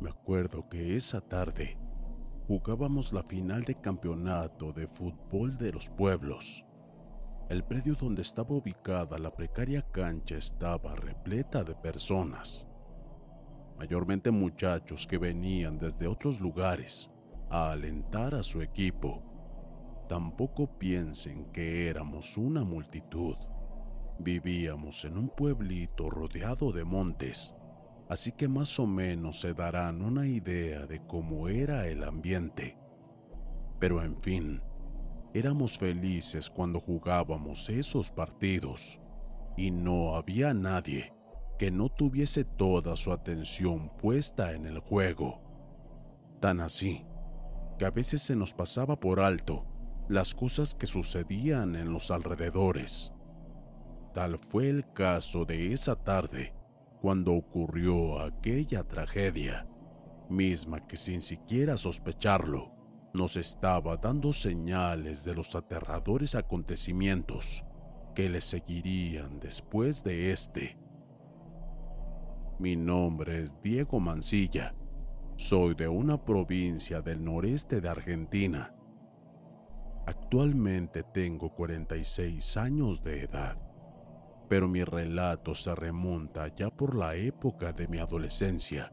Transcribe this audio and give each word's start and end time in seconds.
Me 0.00 0.08
acuerdo 0.08 0.66
que 0.66 0.96
esa 0.96 1.20
tarde 1.20 1.76
jugábamos 2.48 3.12
la 3.12 3.22
final 3.22 3.64
de 3.64 3.74
campeonato 3.74 4.72
de 4.72 4.88
fútbol 4.88 5.58
de 5.58 5.72
los 5.72 5.90
pueblos. 5.90 6.64
El 7.50 7.64
predio 7.64 7.94
donde 7.96 8.22
estaba 8.22 8.54
ubicada 8.54 9.18
la 9.18 9.34
precaria 9.34 9.82
cancha 9.82 10.38
estaba 10.38 10.94
repleta 10.96 11.64
de 11.64 11.74
personas, 11.74 12.66
mayormente 13.76 14.30
muchachos 14.30 15.06
que 15.06 15.18
venían 15.18 15.78
desde 15.78 16.06
otros 16.06 16.40
lugares 16.40 17.10
a 17.50 17.70
alentar 17.70 18.34
a 18.34 18.42
su 18.42 18.62
equipo. 18.62 19.22
Tampoco 20.08 20.78
piensen 20.78 21.52
que 21.52 21.88
éramos 21.88 22.38
una 22.38 22.64
multitud. 22.64 23.36
Vivíamos 24.18 25.04
en 25.04 25.18
un 25.18 25.28
pueblito 25.28 26.08
rodeado 26.08 26.72
de 26.72 26.84
montes, 26.84 27.54
así 28.10 28.32
que 28.32 28.48
más 28.48 28.76
o 28.80 28.88
menos 28.88 29.40
se 29.40 29.54
darán 29.54 30.02
una 30.02 30.26
idea 30.26 30.84
de 30.84 31.00
cómo 31.06 31.48
era 31.48 31.86
el 31.86 32.02
ambiente. 32.02 32.76
Pero 33.78 34.02
en 34.02 34.20
fin, 34.20 34.60
éramos 35.32 35.78
felices 35.78 36.50
cuando 36.50 36.80
jugábamos 36.80 37.68
esos 37.68 38.10
partidos 38.10 39.00
y 39.56 39.70
no 39.70 40.16
había 40.16 40.52
nadie 40.52 41.14
que 41.56 41.70
no 41.70 41.88
tuviese 41.88 42.44
toda 42.44 42.96
su 42.96 43.12
atención 43.12 43.92
puesta 43.96 44.54
en 44.54 44.66
el 44.66 44.80
juego. 44.80 45.40
Tan 46.40 46.60
así 46.60 47.06
que 47.78 47.84
a 47.84 47.92
veces 47.92 48.22
se 48.22 48.34
nos 48.34 48.52
pasaba 48.52 48.98
por 48.98 49.20
alto 49.20 49.64
las 50.08 50.34
cosas 50.34 50.74
que 50.74 50.86
sucedían 50.86 51.76
en 51.76 51.92
los 51.92 52.10
alrededores. 52.10 53.12
Tal 54.12 54.36
fue 54.36 54.68
el 54.68 54.92
caso 54.94 55.44
de 55.44 55.72
esa 55.72 55.94
tarde 55.94 56.59
cuando 57.00 57.32
ocurrió 57.32 58.20
aquella 58.20 58.84
tragedia, 58.84 59.66
misma 60.28 60.86
que 60.86 60.96
sin 60.96 61.22
siquiera 61.22 61.76
sospecharlo, 61.76 62.72
nos 63.14 63.36
estaba 63.36 63.96
dando 63.96 64.32
señales 64.32 65.24
de 65.24 65.34
los 65.34 65.54
aterradores 65.56 66.34
acontecimientos 66.34 67.64
que 68.14 68.28
le 68.28 68.40
seguirían 68.40 69.40
después 69.40 70.04
de 70.04 70.30
este. 70.30 70.78
Mi 72.58 72.76
nombre 72.76 73.42
es 73.42 73.60
Diego 73.62 73.98
Mancilla. 73.98 74.74
Soy 75.36 75.74
de 75.74 75.88
una 75.88 76.22
provincia 76.22 77.00
del 77.00 77.24
noreste 77.24 77.80
de 77.80 77.88
Argentina. 77.88 78.74
Actualmente 80.06 81.02
tengo 81.02 81.54
46 81.54 82.56
años 82.58 83.02
de 83.02 83.22
edad, 83.22 83.56
pero 84.50 84.66
mi 84.66 84.82
relato 84.82 85.54
se 85.54 85.72
remonta 85.76 86.52
ya 86.56 86.70
por 86.70 86.96
la 86.96 87.14
época 87.14 87.72
de 87.72 87.86
mi 87.86 87.98
adolescencia, 87.98 88.92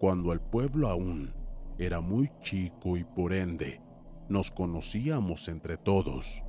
cuando 0.00 0.32
el 0.32 0.40
pueblo 0.40 0.88
aún 0.88 1.32
era 1.78 2.00
muy 2.00 2.28
chico 2.40 2.96
y 2.96 3.04
por 3.04 3.32
ende 3.32 3.80
nos 4.28 4.50
conocíamos 4.50 5.46
entre 5.46 5.76
todos. 5.76 6.42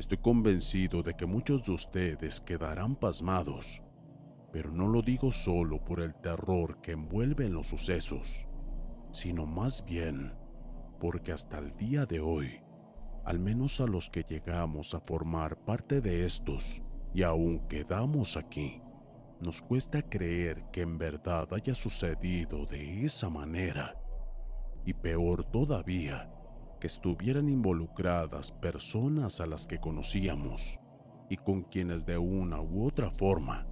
Estoy 0.00 0.18
convencido 0.18 1.04
de 1.04 1.14
que 1.14 1.26
muchos 1.26 1.64
de 1.64 1.70
ustedes 1.70 2.40
quedarán 2.40 2.96
pasmados, 2.96 3.80
pero 4.50 4.72
no 4.72 4.88
lo 4.88 5.00
digo 5.00 5.30
solo 5.30 5.84
por 5.84 6.00
el 6.00 6.16
terror 6.16 6.80
que 6.80 6.90
envuelven 6.90 7.52
los 7.54 7.68
sucesos, 7.68 8.48
sino 9.12 9.46
más 9.46 9.84
bien 9.84 10.32
porque 10.98 11.30
hasta 11.30 11.58
el 11.58 11.76
día 11.76 12.04
de 12.04 12.18
hoy, 12.18 12.62
al 13.28 13.38
menos 13.40 13.78
a 13.82 13.86
los 13.86 14.08
que 14.08 14.22
llegamos 14.22 14.94
a 14.94 15.00
formar 15.00 15.58
parte 15.58 16.00
de 16.00 16.24
estos 16.24 16.82
y 17.12 17.24
aún 17.24 17.58
quedamos 17.68 18.38
aquí, 18.38 18.80
nos 19.38 19.60
cuesta 19.60 20.00
creer 20.00 20.64
que 20.72 20.80
en 20.80 20.96
verdad 20.96 21.46
haya 21.52 21.74
sucedido 21.74 22.64
de 22.64 23.04
esa 23.04 23.28
manera. 23.28 23.94
Y 24.86 24.94
peor 24.94 25.44
todavía, 25.44 26.32
que 26.80 26.86
estuvieran 26.86 27.50
involucradas 27.50 28.50
personas 28.50 29.42
a 29.42 29.46
las 29.46 29.66
que 29.66 29.78
conocíamos 29.78 30.80
y 31.28 31.36
con 31.36 31.64
quienes 31.64 32.06
de 32.06 32.16
una 32.16 32.62
u 32.62 32.86
otra 32.86 33.10
forma 33.10 33.66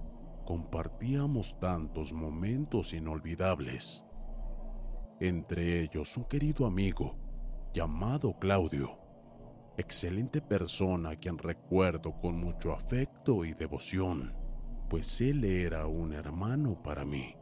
compartíamos 0.45 1.59
tantos 1.59 2.13
momentos 2.13 2.93
inolvidables. 2.93 4.05
Entre 5.19 5.81
ellos 5.81 6.15
un 6.15 6.25
querido 6.25 6.67
amigo 6.67 7.17
llamado 7.73 8.37
Claudio, 8.37 8.96
excelente 9.77 10.41
persona 10.41 11.11
a 11.11 11.15
quien 11.15 11.37
recuerdo 11.37 12.19
con 12.19 12.37
mucho 12.37 12.73
afecto 12.73 13.45
y 13.45 13.53
devoción 13.53 14.33
pues 14.89 15.19
él 15.21 15.43
era 15.43 15.85
un 15.87 16.13
hermano 16.13 16.81
para 16.81 17.03
mí. 17.03 17.35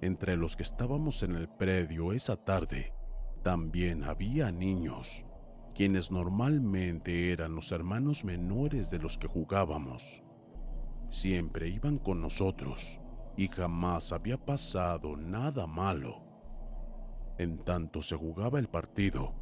Entre 0.00 0.36
los 0.36 0.56
que 0.56 0.62
estábamos 0.62 1.22
en 1.22 1.34
el 1.34 1.48
predio 1.48 2.12
esa 2.12 2.36
tarde, 2.36 2.94
también 3.42 4.04
había 4.04 4.50
niños, 4.50 5.26
quienes 5.74 6.10
normalmente 6.10 7.32
eran 7.32 7.54
los 7.54 7.70
hermanos 7.70 8.24
menores 8.24 8.90
de 8.90 8.98
los 8.98 9.18
que 9.18 9.28
jugábamos. 9.28 10.22
Siempre 11.10 11.68
iban 11.68 11.98
con 11.98 12.20
nosotros 12.20 12.98
y 13.36 13.48
jamás 13.48 14.12
había 14.12 14.38
pasado 14.38 15.16
nada 15.16 15.66
malo. 15.66 16.22
En 17.36 17.58
tanto 17.64 18.00
se 18.00 18.16
jugaba 18.16 18.58
el 18.58 18.68
partido, 18.68 19.34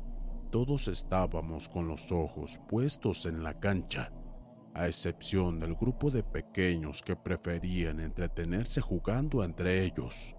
todos 0.50 0.88
estábamos 0.88 1.68
con 1.68 1.88
los 1.88 2.10
ojos 2.12 2.60
puestos 2.68 3.26
en 3.26 3.42
la 3.42 3.54
cancha 3.58 4.10
a 4.74 4.86
excepción 4.86 5.58
del 5.58 5.74
grupo 5.74 6.10
de 6.10 6.22
pequeños 6.22 7.02
que 7.02 7.16
preferían 7.16 7.98
entretenerse 7.98 8.80
jugando 8.80 9.42
entre 9.42 9.82
ellos, 9.82 10.36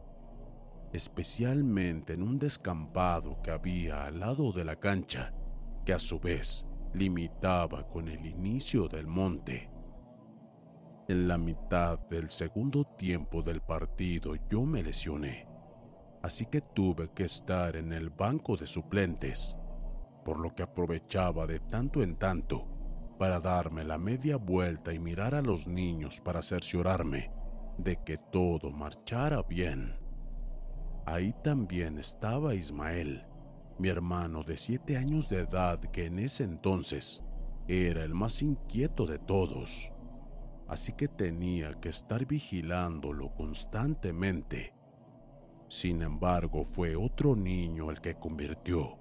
especialmente 0.93 2.13
en 2.13 2.23
un 2.23 2.39
descampado 2.39 3.41
que 3.41 3.51
había 3.51 4.05
al 4.05 4.21
lado 4.21 4.53
de 4.53 4.63
la 4.63 4.77
cancha, 4.77 5.33
que 5.85 5.93
a 5.93 5.99
su 5.99 6.19
vez 6.19 6.65
limitaba 6.93 7.87
con 7.87 8.07
el 8.07 8.25
inicio 8.25 8.87
del 8.87 9.07
monte. 9.07 9.69
En 11.09 11.27
la 11.27 11.37
mitad 11.37 11.99
del 12.07 12.29
segundo 12.29 12.85
tiempo 12.97 13.41
del 13.41 13.61
partido 13.61 14.35
yo 14.49 14.63
me 14.63 14.83
lesioné, 14.83 15.47
así 16.21 16.45
que 16.45 16.61
tuve 16.61 17.11
que 17.13 17.23
estar 17.23 17.75
en 17.75 17.91
el 17.91 18.09
banco 18.09 18.55
de 18.55 18.67
suplentes, 18.67 19.57
por 20.29 20.39
lo 20.39 20.53
que 20.53 20.61
aprovechaba 20.61 21.47
de 21.47 21.59
tanto 21.59 22.03
en 22.03 22.15
tanto 22.15 22.67
para 23.17 23.39
darme 23.39 23.83
la 23.83 23.97
media 23.97 24.37
vuelta 24.37 24.93
y 24.93 24.99
mirar 24.99 25.33
a 25.33 25.41
los 25.41 25.67
niños 25.67 26.21
para 26.21 26.43
cerciorarme 26.43 27.31
de 27.79 27.97
que 28.03 28.19
todo 28.19 28.69
marchara 28.69 29.41
bien. 29.41 29.97
Ahí 31.07 31.33
también 31.43 31.97
estaba 31.97 32.53
Ismael, 32.53 33.25
mi 33.79 33.89
hermano 33.89 34.43
de 34.43 34.55
siete 34.57 34.97
años 34.97 35.29
de 35.29 35.39
edad 35.39 35.79
que 35.79 36.05
en 36.05 36.19
ese 36.19 36.43
entonces 36.43 37.23
era 37.67 38.03
el 38.03 38.13
más 38.13 38.43
inquieto 38.43 39.07
de 39.07 39.17
todos, 39.17 39.91
así 40.67 40.93
que 40.93 41.07
tenía 41.07 41.73
que 41.73 41.89
estar 41.89 42.27
vigilándolo 42.27 43.33
constantemente. 43.33 44.75
Sin 45.69 46.03
embargo, 46.03 46.65
fue 46.65 46.95
otro 46.95 47.35
niño 47.35 47.89
el 47.89 47.99
que 47.99 48.13
convirtió 48.13 48.98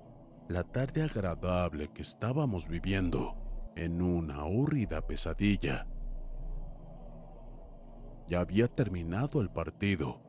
la 0.49 0.65
tarde 0.65 1.03
agradable 1.03 1.91
que 1.93 2.01
estábamos 2.01 2.67
viviendo 2.67 3.37
en 3.77 4.01
una 4.01 4.47
hórrida 4.47 5.07
pesadilla. 5.07 5.87
Ya 8.27 8.41
había 8.41 8.67
terminado 8.67 9.43
el 9.43 9.51
partido 9.51 10.23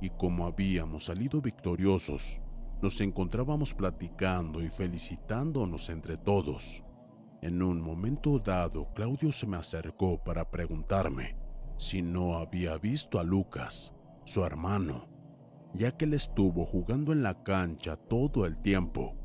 y 0.00 0.10
como 0.10 0.46
habíamos 0.46 1.06
salido 1.06 1.42
victoriosos, 1.42 2.40
nos 2.82 3.00
encontrábamos 3.00 3.74
platicando 3.74 4.62
y 4.62 4.68
felicitándonos 4.68 5.90
entre 5.90 6.18
todos. 6.18 6.84
En 7.42 7.60
un 7.60 7.80
momento 7.80 8.38
dado, 8.38 8.92
Claudio 8.94 9.32
se 9.32 9.48
me 9.48 9.56
acercó 9.56 10.22
para 10.22 10.50
preguntarme 10.52 11.36
si 11.76 12.00
no 12.00 12.34
había 12.36 12.78
visto 12.78 13.18
a 13.18 13.24
Lucas, 13.24 13.92
su 14.24 14.44
hermano, 14.44 15.08
ya 15.74 15.90
que 15.96 16.04
él 16.04 16.14
estuvo 16.14 16.64
jugando 16.64 17.12
en 17.12 17.24
la 17.24 17.42
cancha 17.42 17.96
todo 17.96 18.46
el 18.46 18.60
tiempo. 18.60 19.16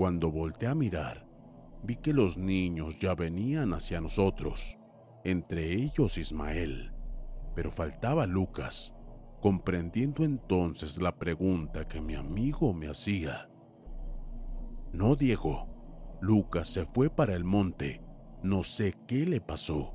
Cuando 0.00 0.30
volteé 0.30 0.66
a 0.66 0.74
mirar, 0.74 1.26
vi 1.82 1.96
que 1.96 2.14
los 2.14 2.38
niños 2.38 2.98
ya 2.98 3.14
venían 3.14 3.74
hacia 3.74 4.00
nosotros, 4.00 4.78
entre 5.24 5.74
ellos 5.74 6.16
Ismael, 6.16 6.94
pero 7.54 7.70
faltaba 7.70 8.26
Lucas, 8.26 8.94
comprendiendo 9.42 10.24
entonces 10.24 11.02
la 11.02 11.18
pregunta 11.18 11.86
que 11.86 12.00
mi 12.00 12.14
amigo 12.14 12.72
me 12.72 12.88
hacía. 12.88 13.50
No, 14.90 15.16
Diego, 15.16 15.68
Lucas 16.22 16.68
se 16.68 16.86
fue 16.86 17.10
para 17.10 17.34
el 17.34 17.44
monte, 17.44 18.00
no 18.42 18.62
sé 18.62 18.94
qué 19.06 19.26
le 19.26 19.42
pasó. 19.42 19.92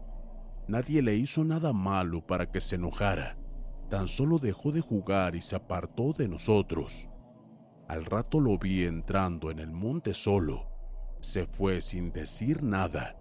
Nadie 0.68 1.02
le 1.02 1.16
hizo 1.16 1.44
nada 1.44 1.74
malo 1.74 2.24
para 2.28 2.52
que 2.52 2.62
se 2.62 2.76
enojara, 2.76 3.40
tan 3.90 4.08
solo 4.08 4.38
dejó 4.38 4.72
de 4.72 4.82
jugar 4.82 5.36
y 5.36 5.42
se 5.42 5.56
apartó 5.56 6.14
de 6.14 6.28
nosotros. 6.28 7.10
Al 7.88 8.06
rato 8.06 8.40
lo 8.40 8.58
vi 8.58 8.84
entrando 8.84 9.52
en 9.52 9.60
el 9.60 9.72
monte 9.72 10.14
solo. 10.14 10.68
Se 11.20 11.46
fue 11.46 11.82
sin 11.82 12.12
decir 12.12 12.64
nada. 12.64 13.16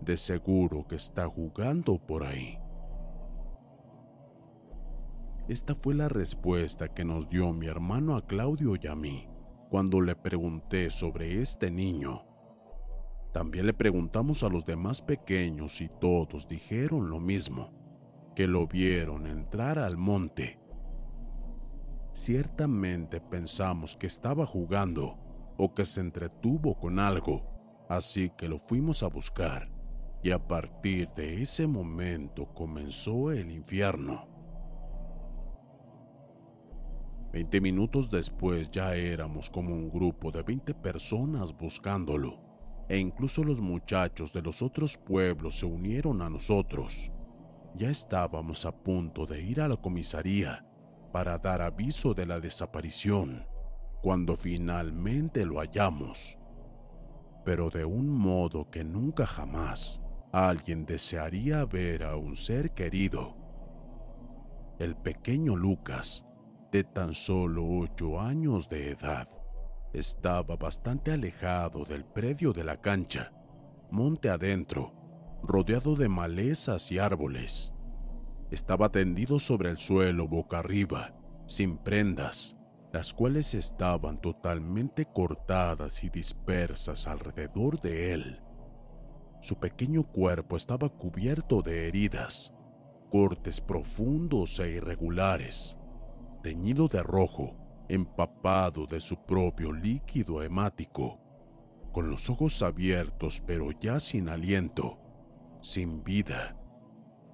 De 0.00 0.16
seguro 0.16 0.86
que 0.88 0.96
está 0.96 1.28
jugando 1.28 1.98
por 1.98 2.24
ahí. 2.24 2.58
Esta 5.48 5.74
fue 5.74 5.94
la 5.94 6.08
respuesta 6.08 6.88
que 6.88 7.04
nos 7.04 7.28
dio 7.28 7.52
mi 7.52 7.66
hermano 7.66 8.16
a 8.16 8.26
Claudio 8.26 8.76
y 8.80 8.86
a 8.86 8.94
mí 8.94 9.28
cuando 9.70 10.00
le 10.00 10.16
pregunté 10.16 10.90
sobre 10.90 11.40
este 11.40 11.70
niño. 11.70 12.24
También 13.32 13.66
le 13.66 13.72
preguntamos 13.72 14.42
a 14.42 14.48
los 14.48 14.66
demás 14.66 15.00
pequeños 15.00 15.80
y 15.80 15.88
todos 15.88 16.48
dijeron 16.48 17.08
lo 17.08 17.20
mismo, 17.20 17.72
que 18.34 18.48
lo 18.48 18.66
vieron 18.66 19.28
entrar 19.28 19.78
al 19.78 19.96
monte. 19.96 20.59
Ciertamente 22.12 23.20
pensamos 23.20 23.96
que 23.96 24.08
estaba 24.08 24.44
jugando 24.44 25.16
o 25.56 25.72
que 25.74 25.84
se 25.84 26.00
entretuvo 26.00 26.76
con 26.76 26.98
algo, 26.98 27.42
así 27.88 28.30
que 28.36 28.48
lo 28.48 28.58
fuimos 28.58 29.02
a 29.02 29.08
buscar 29.08 29.70
y 30.22 30.32
a 30.32 30.38
partir 30.38 31.08
de 31.14 31.40
ese 31.40 31.66
momento 31.66 32.46
comenzó 32.52 33.30
el 33.30 33.50
infierno. 33.50 34.28
Veinte 37.32 37.60
minutos 37.60 38.10
después 38.10 38.70
ya 38.72 38.96
éramos 38.96 39.48
como 39.48 39.72
un 39.72 39.88
grupo 39.88 40.32
de 40.32 40.42
20 40.42 40.74
personas 40.74 41.56
buscándolo, 41.56 42.40
e 42.88 42.98
incluso 42.98 43.44
los 43.44 43.60
muchachos 43.60 44.32
de 44.32 44.42
los 44.42 44.62
otros 44.62 44.98
pueblos 44.98 45.60
se 45.60 45.66
unieron 45.66 46.22
a 46.22 46.28
nosotros. 46.28 47.12
Ya 47.76 47.88
estábamos 47.88 48.66
a 48.66 48.72
punto 48.72 49.26
de 49.26 49.40
ir 49.42 49.60
a 49.60 49.68
la 49.68 49.76
comisaría 49.76 50.66
para 51.12 51.38
dar 51.38 51.62
aviso 51.62 52.14
de 52.14 52.26
la 52.26 52.40
desaparición, 52.40 53.46
cuando 54.02 54.36
finalmente 54.36 55.44
lo 55.44 55.58
hallamos. 55.58 56.38
Pero 57.44 57.70
de 57.70 57.84
un 57.84 58.10
modo 58.10 58.70
que 58.70 58.84
nunca 58.84 59.26
jamás 59.26 60.00
alguien 60.32 60.86
desearía 60.86 61.64
ver 61.64 62.04
a 62.04 62.16
un 62.16 62.36
ser 62.36 62.72
querido. 62.72 63.36
El 64.78 64.96
pequeño 64.96 65.56
Lucas 65.56 66.24
de 66.70 66.84
tan 66.84 67.14
solo 67.14 67.66
ocho 67.66 68.20
años 68.20 68.68
de 68.68 68.90
edad. 68.90 69.28
Estaba 69.92 70.56
bastante 70.56 71.10
alejado 71.10 71.84
del 71.84 72.04
predio 72.04 72.52
de 72.52 72.62
la 72.62 72.80
cancha, 72.80 73.32
monte 73.90 74.30
adentro, 74.30 74.92
rodeado 75.42 75.96
de 75.96 76.08
malezas 76.08 76.92
y 76.92 76.98
árboles. 76.98 77.74
Estaba 78.50 78.90
tendido 78.90 79.38
sobre 79.38 79.70
el 79.70 79.78
suelo 79.78 80.26
boca 80.26 80.58
arriba, 80.58 81.14
sin 81.46 81.78
prendas, 81.78 82.56
las 82.92 83.14
cuales 83.14 83.54
estaban 83.54 84.20
totalmente 84.20 85.06
cortadas 85.06 86.02
y 86.02 86.10
dispersas 86.10 87.06
alrededor 87.06 87.80
de 87.80 88.12
él. 88.12 88.40
Su 89.40 89.58
pequeño 89.58 90.02
cuerpo 90.02 90.56
estaba 90.56 90.88
cubierto 90.88 91.62
de 91.62 91.86
heridas, 91.86 92.52
cortes 93.08 93.60
profundos 93.60 94.58
e 94.58 94.70
irregulares, 94.70 95.78
teñido 96.42 96.88
de 96.88 97.02
rojo, 97.02 97.56
empapado 97.88 98.86
de 98.86 99.00
su 99.00 99.16
propio 99.24 99.72
líquido 99.72 100.42
hemático, 100.42 101.20
con 101.92 102.10
los 102.10 102.28
ojos 102.30 102.62
abiertos 102.62 103.42
pero 103.46 103.70
ya 103.72 104.00
sin 104.00 104.28
aliento, 104.28 104.98
sin 105.60 106.02
vida. 106.02 106.56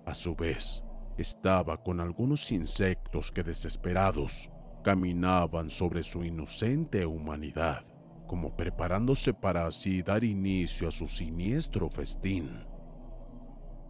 A 0.06 0.14
su 0.14 0.36
vez, 0.36 0.85
estaba 1.18 1.82
con 1.82 2.00
algunos 2.00 2.52
insectos 2.52 3.32
que 3.32 3.42
desesperados 3.42 4.50
caminaban 4.82 5.70
sobre 5.70 6.02
su 6.04 6.24
inocente 6.24 7.06
humanidad, 7.06 7.84
como 8.26 8.54
preparándose 8.54 9.34
para 9.34 9.66
así 9.66 10.02
dar 10.02 10.22
inicio 10.22 10.88
a 10.88 10.90
su 10.90 11.08
siniestro 11.08 11.90
festín. 11.90 12.64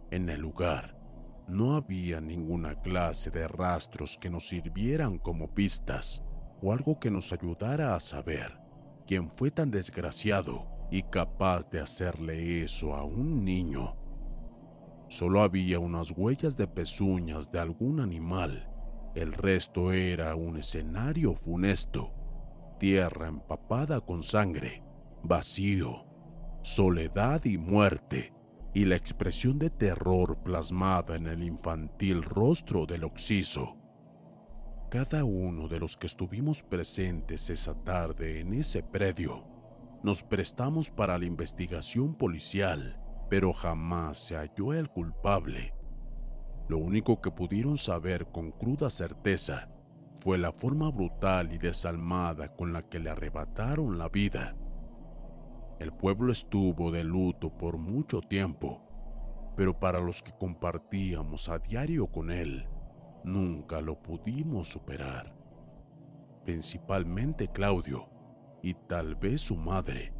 En 0.09 0.29
el 0.29 0.41
lugar 0.41 0.97
no 1.47 1.75
había 1.75 2.19
ninguna 2.19 2.81
clase 2.81 3.31
de 3.31 3.47
rastros 3.47 4.17
que 4.17 4.29
nos 4.29 4.47
sirvieran 4.47 5.17
como 5.17 5.53
pistas 5.53 6.23
o 6.61 6.73
algo 6.73 6.99
que 6.99 7.11
nos 7.11 7.31
ayudara 7.31 7.95
a 7.95 7.99
saber 7.99 8.59
quién 9.05 9.29
fue 9.29 9.51
tan 9.51 9.71
desgraciado 9.71 10.67
y 10.91 11.03
capaz 11.03 11.69
de 11.69 11.79
hacerle 11.79 12.63
eso 12.63 12.95
a 12.95 13.03
un 13.03 13.45
niño. 13.45 14.06
Solo 15.07 15.41
había 15.41 15.79
unas 15.79 16.11
huellas 16.11 16.57
de 16.57 16.67
pezuñas 16.67 17.51
de 17.51 17.59
algún 17.59 17.99
animal. 17.99 18.69
El 19.15 19.33
resto 19.33 19.91
era 19.91 20.35
un 20.35 20.57
escenario 20.57 21.33
funesto, 21.33 22.13
tierra 22.79 23.27
empapada 23.27 24.01
con 24.01 24.21
sangre, 24.21 24.83
vacío, 25.23 26.05
soledad 26.61 27.45
y 27.45 27.57
muerte 27.57 28.33
y 28.73 28.85
la 28.85 28.95
expresión 28.95 29.57
de 29.57 29.69
terror 29.69 30.37
plasmada 30.43 31.15
en 31.15 31.27
el 31.27 31.41
infantil 31.41 32.21
rostro 32.21 32.85
del 32.85 33.05
occiso. 33.05 33.77
Cada 34.89 35.23
uno 35.23 35.67
de 35.67 35.79
los 35.79 35.97
que 35.97 36.07
estuvimos 36.07 36.63
presentes 36.63 37.49
esa 37.49 37.73
tarde 37.83 38.39
en 38.39 38.53
ese 38.53 38.83
predio 38.83 39.45
nos 40.03 40.23
prestamos 40.23 40.91
para 40.91 41.17
la 41.17 41.25
investigación 41.25 42.13
policial, 42.13 43.01
pero 43.29 43.53
jamás 43.53 44.17
se 44.17 44.35
halló 44.35 44.73
el 44.73 44.89
culpable. 44.89 45.73
Lo 46.67 46.77
único 46.77 47.21
que 47.21 47.31
pudieron 47.31 47.77
saber 47.77 48.27
con 48.27 48.51
cruda 48.51 48.89
certeza 48.89 49.69
fue 50.21 50.37
la 50.37 50.51
forma 50.51 50.89
brutal 50.89 51.53
y 51.53 51.57
desalmada 51.57 52.55
con 52.55 52.73
la 52.73 52.83
que 52.83 52.99
le 52.99 53.09
arrebataron 53.09 53.97
la 53.97 54.09
vida 54.09 54.55
el 55.79 55.93
pueblo 55.93 56.31
estuvo 56.31 56.89
de 56.89 57.03
luto 57.03 57.55
por 57.55 57.77
mucho 57.77 58.21
tiempo, 58.21 58.81
pero 59.55 59.79
para 59.79 59.99
los 59.99 60.23
que 60.23 60.31
compartíamos 60.31 61.49
a 61.49 61.59
diario 61.59 62.07
con 62.07 62.31
él, 62.31 62.67
nunca 63.23 63.79
lo 63.79 64.01
pudimos 64.01 64.69
superar. 64.69 65.35
Principalmente 66.45 67.49
Claudio 67.49 68.09
y 68.63 68.73
tal 68.73 69.15
vez 69.15 69.41
su 69.41 69.55
madre, 69.55 70.13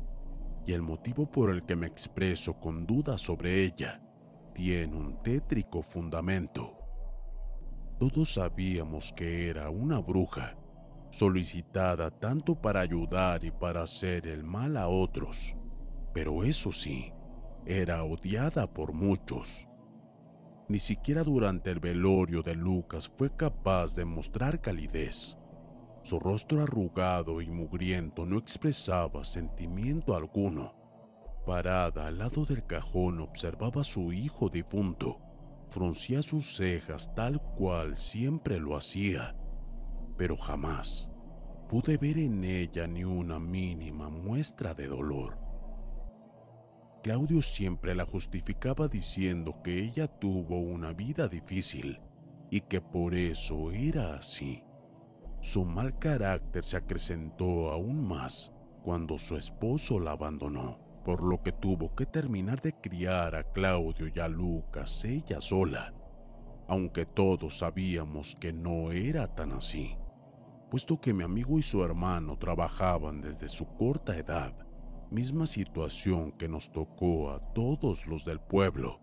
y 0.67 0.73
el 0.73 0.81
motivo 0.81 1.31
por 1.31 1.49
el 1.49 1.63
que 1.63 1.77
me 1.77 1.87
expreso 1.87 2.59
con 2.59 2.85
dudas 2.85 3.21
sobre 3.21 3.63
ella 3.63 4.01
tiene 4.53 4.97
un 4.97 5.23
tétrico 5.23 5.81
fundamento. 5.81 6.77
Todos 7.97 8.33
sabíamos 8.33 9.13
que 9.13 9.49
era 9.49 9.69
una 9.69 9.99
bruja 9.99 10.57
solicitada 11.09 12.11
tanto 12.11 12.53
para 12.53 12.81
ayudar 12.81 13.45
y 13.45 13.51
para 13.51 13.83
hacer 13.83 14.27
el 14.27 14.43
mal 14.43 14.75
a 14.75 14.89
otros. 14.89 15.55
Pero 16.13 16.43
eso 16.43 16.73
sí, 16.73 17.13
era 17.65 18.03
odiada 18.03 18.67
por 18.67 18.91
muchos. 18.91 19.69
Ni 20.67 20.79
siquiera 20.79 21.23
durante 21.23 21.71
el 21.71 21.79
velorio 21.79 22.43
de 22.43 22.55
Lucas 22.55 23.09
fue 23.15 23.33
capaz 23.33 23.95
de 23.95 24.03
mostrar 24.03 24.59
calidez. 24.59 25.37
Su 26.07 26.21
rostro 26.21 26.63
arrugado 26.63 27.41
y 27.41 27.49
mugriento 27.49 28.25
no 28.25 28.37
expresaba 28.37 29.25
sentimiento 29.25 30.15
alguno. 30.15 30.73
Parada 31.45 32.07
al 32.07 32.19
lado 32.19 32.45
del 32.45 32.65
cajón 32.65 33.19
observaba 33.19 33.81
a 33.81 33.83
su 33.83 34.13
hijo 34.13 34.47
difunto. 34.47 35.19
Fruncía 35.69 36.21
sus 36.23 36.55
cejas 36.55 37.13
tal 37.13 37.41
cual 37.41 37.97
siempre 37.97 38.57
lo 38.57 38.77
hacía, 38.77 39.35
pero 40.17 40.37
jamás 40.37 41.11
pude 41.67 41.97
ver 41.97 42.19
en 42.19 42.41
ella 42.45 42.87
ni 42.87 43.03
una 43.03 43.37
mínima 43.37 44.07
muestra 44.07 44.73
de 44.73 44.87
dolor. 44.87 45.37
Claudio 47.03 47.41
siempre 47.41 47.93
la 47.93 48.05
justificaba 48.05 48.87
diciendo 48.87 49.61
que 49.61 49.83
ella 49.83 50.07
tuvo 50.07 50.57
una 50.57 50.93
vida 50.93 51.27
difícil 51.27 51.99
y 52.49 52.61
que 52.61 52.79
por 52.79 53.13
eso 53.13 53.73
era 53.73 54.15
así. 54.15 54.63
Su 55.39 55.65
mal 55.65 55.97
carácter 55.99 56.63
se 56.63 56.77
acrecentó 56.77 57.71
aún 57.71 58.07
más 58.07 58.51
cuando 58.83 59.17
su 59.17 59.37
esposo 59.37 59.99
la 59.99 60.11
abandonó, 60.11 60.79
por 61.05 61.23
lo 61.23 61.41
que 61.41 61.51
tuvo 61.51 61.95
que 61.95 62.05
terminar 62.05 62.61
de 62.61 62.73
criar 62.73 63.35
a 63.35 63.43
Claudio 63.43 64.07
y 64.13 64.19
a 64.19 64.27
Lucas 64.27 65.05
ella 65.05 65.39
sola, 65.39 65.93
aunque 66.67 67.05
todos 67.05 67.59
sabíamos 67.59 68.35
que 68.35 68.51
no 68.51 68.91
era 68.91 69.27
tan 69.27 69.51
así, 69.53 69.95
puesto 70.69 70.99
que 70.99 71.13
mi 71.13 71.23
amigo 71.23 71.59
y 71.59 71.63
su 71.63 71.83
hermano 71.83 72.37
trabajaban 72.37 73.21
desde 73.21 73.47
su 73.47 73.65
corta 73.77 74.17
edad, 74.17 74.53
misma 75.09 75.45
situación 75.45 76.31
que 76.33 76.49
nos 76.49 76.71
tocó 76.71 77.31
a 77.31 77.39
todos 77.53 78.05
los 78.07 78.25
del 78.25 78.39
pueblo. 78.39 78.99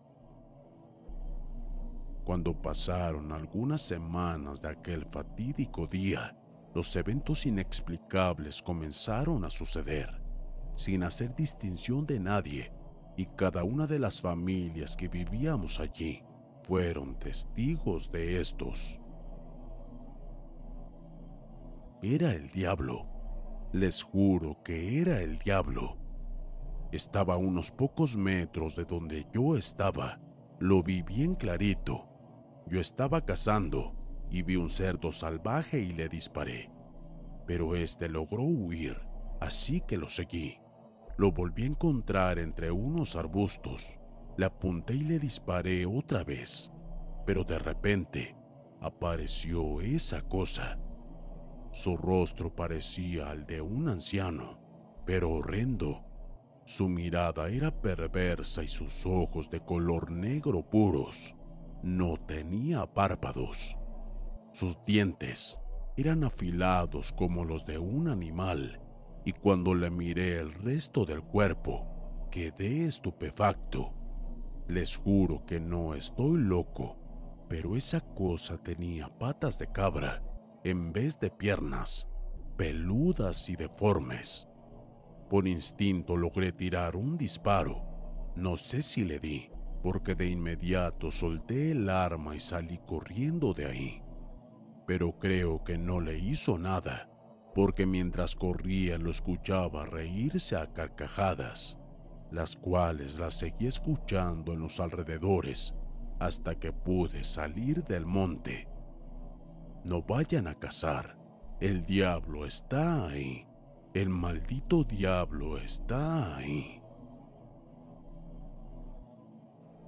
Cuando 2.25 2.55
pasaron 2.55 3.33
algunas 3.33 3.83
semanas 3.83 4.63
de 4.63 4.69
aquel 4.69 5.05
fatídico 5.05 5.87
día, 5.87 6.35
los 6.75 6.97
eventos 6.97 7.45
inexplicables 7.45 8.63
comenzaron 8.63 9.45
a 9.45 9.51
suceder, 9.51 10.23
sin 10.75 11.03
hacer 11.03 11.37
distinción 11.37 12.07
de 12.07 12.19
nadie, 12.19 12.73
y 13.19 13.27
cada 13.27 13.63
una 13.63 13.87
de 13.87 13.99
las 13.99 14.23
familias 14.23 14.97
que 14.97 15.09
vivíamos 15.09 15.79
allí 15.81 16.25
fueron 16.63 17.19
testigos 17.19 18.11
de 18.11 18.41
estos. 18.41 18.99
Era 22.03 22.33
el 22.33 22.49
diablo. 22.49 23.07
Les 23.73 24.03
juro 24.03 24.63
que 24.63 25.01
era 25.01 25.21
el 25.21 25.39
diablo. 25.39 25.99
Estaba 26.91 27.35
a 27.35 27.39
unos 27.39 27.71
pocos 27.71 28.17
metros 28.17 28.77
de 28.77 28.85
donde 28.85 29.27
yo 29.33 29.57
estaba. 29.57 30.21
Lo 30.59 30.83
vi 30.83 31.03
bien 31.03 31.35
clarito 31.35 32.14
yo 32.67 32.81
estaba 32.81 33.25
cazando 33.25 33.95
y 34.31 34.43
vi 34.43 34.57
un 34.57 34.71
cerdo 34.71 35.13
salvaje 35.13 35.81
y 35.81 35.93
le 35.93 36.09
disparé. 36.09 36.71
Pero 37.47 37.77
este 37.77 38.09
logró 38.09 38.43
huir, 38.43 38.99
así 39.41 39.81
que 39.83 39.99
lo 39.99 40.09
seguí. 40.09 40.59
Lo 41.17 41.31
volví 41.31 41.65
a 41.65 41.67
encontrar 41.67 42.39
entre 42.39 42.71
unos 42.71 43.17
arbustos. 43.17 44.01
Le 44.37 44.47
apunté 44.47 44.95
y 44.95 45.05
le 45.05 45.19
disparé 45.19 45.87
otra 45.87 46.25
vez. 46.25 46.73
Pero 47.27 47.45
de 47.45 47.59
repente 47.59 48.35
apareció 48.81 49.81
esa 49.81 50.23
cosa. 50.23 50.79
Su 51.71 51.97
rostro 51.97 52.55
parecía 52.55 53.31
al 53.31 53.47
de 53.47 53.61
un 53.61 53.89
anciano, 53.89 54.59
pero 55.05 55.31
horrendo. 55.31 56.05
Su 56.65 56.89
mirada 56.89 57.49
era 57.51 57.71
perversa 57.71 58.63
y 58.63 58.69
sus 58.69 59.05
ojos 59.05 59.51
de 59.51 59.61
color 59.61 60.11
negro 60.11 60.69
puros 60.69 61.37
no 61.85 62.17
tenía 62.17 62.87
párpados. 62.87 63.79
Sus 64.53 64.83
dientes 64.87 65.61
eran 65.97 66.25
afilados 66.25 67.13
como 67.13 67.45
los 67.45 67.67
de 67.67 67.79
un 67.79 68.09
animal 68.09 68.81
y 69.25 69.33
cuando 69.33 69.75
le 69.75 69.91
miré 69.91 70.39
el 70.39 70.53
resto 70.53 71.05
del 71.05 71.23
cuerpo 71.23 72.29
quedé 72.31 72.87
estupefacto. 72.87 73.93
Les 74.67 74.97
juro 74.97 75.45
que 75.47 75.61
no 75.61 75.95
estoy 75.95 76.39
loco, 76.39 76.97
pero 77.49 77.77
esa 77.77 78.01
cosa 78.01 78.57
tenía 78.57 79.09
patas 79.19 79.59
de 79.59 79.71
cabra 79.71 80.23
en 80.65 80.93
vez 80.93 81.21
de 81.21 81.31
piernas, 81.31 82.09
peludas 82.57 83.51
y 83.51 83.57
deformes. 83.57 84.49
Por 85.29 85.47
instinto 85.47 86.17
logré 86.17 86.51
tirar 86.53 86.97
un 86.97 87.17
disparo. 87.17 88.33
No 88.37 88.57
sé 88.57 88.81
si 88.81 89.05
le 89.05 89.21
di, 89.21 89.51
porque 89.85 90.15
de 90.15 90.27
inmediato 90.31 91.11
solté 91.11 91.73
el 91.73 91.91
arma 91.91 92.35
y 92.35 92.41
salí 92.41 92.81
corriendo 92.87 93.53
de 93.53 93.67
ahí. 93.67 94.03
Pero 94.87 95.19
creo 95.19 95.63
que 95.63 95.77
no 95.77 96.01
le 96.01 96.19
hizo 96.19 96.59
nada, 96.59 97.11
porque 97.55 97.85
mientras 97.85 98.35
corría 98.35 98.97
lo 98.97 99.11
escuchaba 99.11 99.85
reírse 99.85 100.57
a 100.57 100.73
carcajadas, 100.73 101.79
las 102.31 102.57
cuales 102.57 103.19
las 103.19 103.35
seguí 103.35 103.67
escuchando 103.67 104.55
en 104.55 104.61
los 104.61 104.81
alrededores 104.81 105.75
hasta 106.19 106.59
que 106.59 106.73
pude 106.73 107.23
salir 107.23 107.85
del 107.85 108.07
monte. 108.07 108.67
No 109.85 110.01
vayan 110.01 110.47
a 110.47 110.55
cazar, 110.55 111.19
el 111.61 111.85
diablo 111.85 112.47
está 112.47 113.09
ahí, 113.09 113.47
el 113.93 114.09
maldito 114.09 114.83
diablo 114.83 115.59
está 115.59 116.39
ahí. 116.39 116.81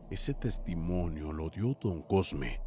Ese 0.08 0.34
testimonio 0.34 1.32
lo 1.32 1.50
dio 1.50 1.76
don 1.80 2.02
Cosme, 2.02 2.60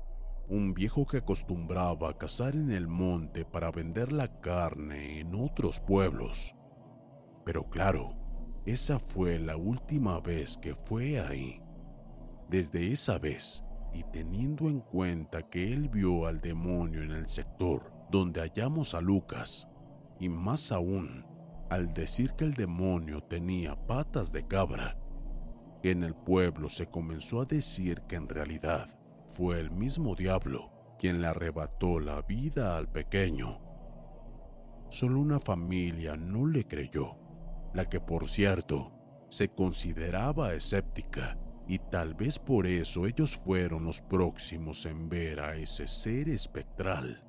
un 0.49 0.73
viejo 0.73 1.05
que 1.05 1.17
acostumbraba 1.17 2.09
a 2.09 2.17
cazar 2.17 2.53
en 2.53 2.69
el 2.69 2.87
monte 2.87 3.45
para 3.45 3.71
vender 3.71 4.11
la 4.11 4.41
carne 4.41 5.21
en 5.21 5.33
otros 5.35 5.79
pueblos. 5.79 6.53
Pero 7.45 7.69
claro, 7.69 8.13
esa 8.65 8.99
fue 8.99 9.39
la 9.39 9.55
última 9.55 10.19
vez 10.19 10.57
que 10.57 10.75
fue 10.75 11.21
ahí. 11.21 11.61
Desde 12.49 12.91
esa 12.91 13.17
vez, 13.19 13.63
y 13.93 14.03
teniendo 14.03 14.67
en 14.67 14.81
cuenta 14.81 15.41
que 15.43 15.71
él 15.71 15.87
vio 15.87 16.27
al 16.27 16.41
demonio 16.41 17.03
en 17.03 17.11
el 17.11 17.29
sector 17.29 17.93
donde 18.11 18.41
hallamos 18.41 18.95
a 18.95 19.01
Lucas, 19.01 19.67
y 20.19 20.27
más 20.27 20.73
aún, 20.73 21.25
al 21.69 21.93
decir 21.93 22.33
que 22.33 22.43
el 22.43 22.53
demonio 22.53 23.21
tenía 23.21 23.75
patas 23.87 24.33
de 24.33 24.45
cabra, 24.45 24.97
en 25.83 26.03
el 26.03 26.15
pueblo 26.15 26.69
se 26.69 26.87
comenzó 26.87 27.41
a 27.41 27.45
decir 27.45 28.01
que 28.07 28.15
en 28.15 28.27
realidad 28.27 28.89
fue 29.27 29.59
el 29.59 29.71
mismo 29.71 30.15
diablo 30.15 30.71
quien 30.99 31.21
le 31.21 31.27
arrebató 31.27 31.99
la 31.99 32.21
vida 32.21 32.77
al 32.77 32.89
pequeño. 32.89 33.61
Solo 34.89 35.21
una 35.21 35.39
familia 35.39 36.17
no 36.17 36.45
le 36.45 36.65
creyó, 36.65 37.15
la 37.73 37.85
que 37.87 37.99
por 37.99 38.27
cierto 38.27 38.91
se 39.29 39.49
consideraba 39.49 40.53
escéptica 40.53 41.37
y 41.67 41.77
tal 41.77 42.15
vez 42.15 42.39
por 42.39 42.65
eso 42.65 43.05
ellos 43.05 43.37
fueron 43.37 43.85
los 43.85 44.01
próximos 44.01 44.85
en 44.85 45.07
ver 45.07 45.39
a 45.39 45.55
ese 45.55 45.87
ser 45.87 46.27
espectral. 46.27 47.23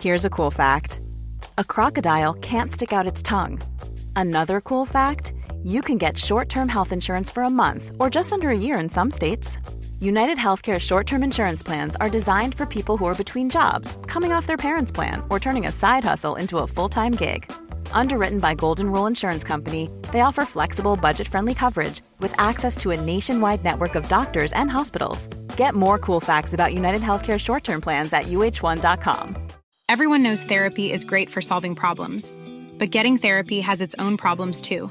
Here's 0.00 0.24
a 0.24 0.30
cool 0.30 0.50
fact. 0.50 1.00
A 1.58 1.64
crocodile 1.64 2.34
can't 2.34 2.72
stick 2.72 2.92
out 2.92 3.06
its 3.06 3.22
tongue. 3.22 3.58
Another 4.14 4.60
cool 4.60 4.86
fact, 4.86 5.32
you 5.66 5.80
can 5.80 5.98
get 5.98 6.16
short-term 6.16 6.68
health 6.68 6.92
insurance 6.92 7.28
for 7.28 7.42
a 7.42 7.50
month 7.50 7.90
or 7.98 8.08
just 8.08 8.32
under 8.32 8.50
a 8.50 8.58
year 8.58 8.78
in 8.78 8.88
some 8.88 9.10
states. 9.10 9.58
United 9.98 10.38
Healthcare 10.38 10.78
short-term 10.78 11.24
insurance 11.24 11.64
plans 11.64 11.96
are 11.96 12.08
designed 12.08 12.54
for 12.54 12.66
people 12.66 12.96
who 12.96 13.04
are 13.04 13.22
between 13.22 13.50
jobs, 13.50 13.98
coming 14.06 14.30
off 14.30 14.46
their 14.46 14.56
parents' 14.56 14.92
plan, 14.92 15.24
or 15.28 15.40
turning 15.40 15.66
a 15.66 15.72
side 15.72 16.04
hustle 16.04 16.36
into 16.36 16.58
a 16.58 16.68
full-time 16.68 17.10
gig. 17.12 17.50
Underwritten 17.92 18.38
by 18.38 18.54
Golden 18.54 18.92
Rule 18.92 19.08
Insurance 19.08 19.42
Company, 19.42 19.90
they 20.12 20.20
offer 20.20 20.44
flexible, 20.44 20.94
budget-friendly 20.94 21.54
coverage 21.54 22.00
with 22.20 22.38
access 22.38 22.76
to 22.76 22.92
a 22.92 23.00
nationwide 23.00 23.64
network 23.64 23.96
of 23.96 24.08
doctors 24.08 24.52
and 24.52 24.70
hospitals. 24.70 25.26
Get 25.56 25.74
more 25.74 25.98
cool 25.98 26.20
facts 26.20 26.52
about 26.52 26.74
United 26.74 27.00
Healthcare 27.00 27.40
short-term 27.40 27.80
plans 27.80 28.12
at 28.12 28.26
uh1.com. 28.26 29.36
Everyone 29.88 30.22
knows 30.22 30.44
therapy 30.44 30.92
is 30.92 31.04
great 31.04 31.28
for 31.28 31.40
solving 31.40 31.74
problems 31.74 32.32
but 32.78 32.90
getting 32.90 33.16
therapy 33.16 33.60
has 33.60 33.80
its 33.80 33.94
own 33.98 34.16
problems 34.16 34.62
too, 34.62 34.90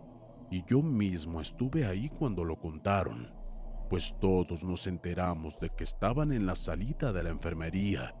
Y 0.51 0.65
yo 0.65 0.83
mismo 0.83 1.39
estuve 1.39 1.85
ahí 1.85 2.09
cuando 2.09 2.43
lo 2.43 2.59
contaron, 2.59 3.33
pues 3.89 4.15
todos 4.19 4.65
nos 4.65 4.85
enteramos 4.85 5.57
de 5.59 5.69
que 5.69 5.85
estaban 5.85 6.33
en 6.33 6.45
la 6.45 6.55
salida 6.55 7.13
de 7.13 7.23
la 7.23 7.29
enfermería, 7.29 8.13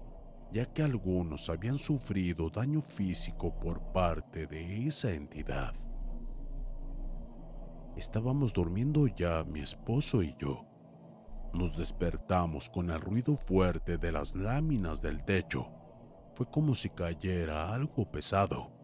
ya 0.51 0.65
que 0.65 0.81
algunos 0.81 1.49
habían 1.49 1.77
sufrido 1.77 2.49
daño 2.49 2.81
físico 2.81 3.53
por 3.59 3.81
parte 3.91 4.47
de 4.47 4.87
esa 4.87 5.11
entidad. 5.11 5.73
Estábamos 7.97 8.53
durmiendo 8.53 9.07
ya 9.07 9.43
mi 9.43 9.59
esposo 9.59 10.23
y 10.23 10.33
yo. 10.39 10.65
Nos 11.53 11.77
despertamos 11.77 12.69
con 12.69 12.89
el 12.89 13.01
ruido 13.01 13.35
fuerte 13.35 13.97
de 13.97 14.13
las 14.13 14.35
láminas 14.35 15.01
del 15.01 15.25
techo. 15.25 15.67
Fue 16.33 16.49
como 16.49 16.75
si 16.75 16.89
cayera 16.89 17.73
algo 17.73 18.09
pesado. 18.09 18.80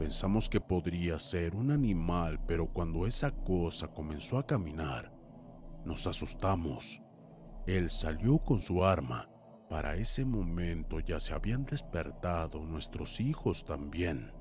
Pensamos 0.00 0.48
que 0.48 0.62
podría 0.62 1.18
ser 1.18 1.54
un 1.54 1.70
animal, 1.70 2.40
pero 2.46 2.72
cuando 2.72 3.06
esa 3.06 3.32
cosa 3.32 3.86
comenzó 3.86 4.38
a 4.38 4.46
caminar, 4.46 5.12
nos 5.84 6.06
asustamos. 6.06 7.02
Él 7.66 7.90
salió 7.90 8.38
con 8.38 8.62
su 8.62 8.82
arma. 8.82 9.28
Para 9.68 9.96
ese 9.96 10.24
momento 10.24 11.00
ya 11.00 11.20
se 11.20 11.34
habían 11.34 11.64
despertado 11.64 12.64
nuestros 12.64 13.20
hijos 13.20 13.66
también. 13.66 14.32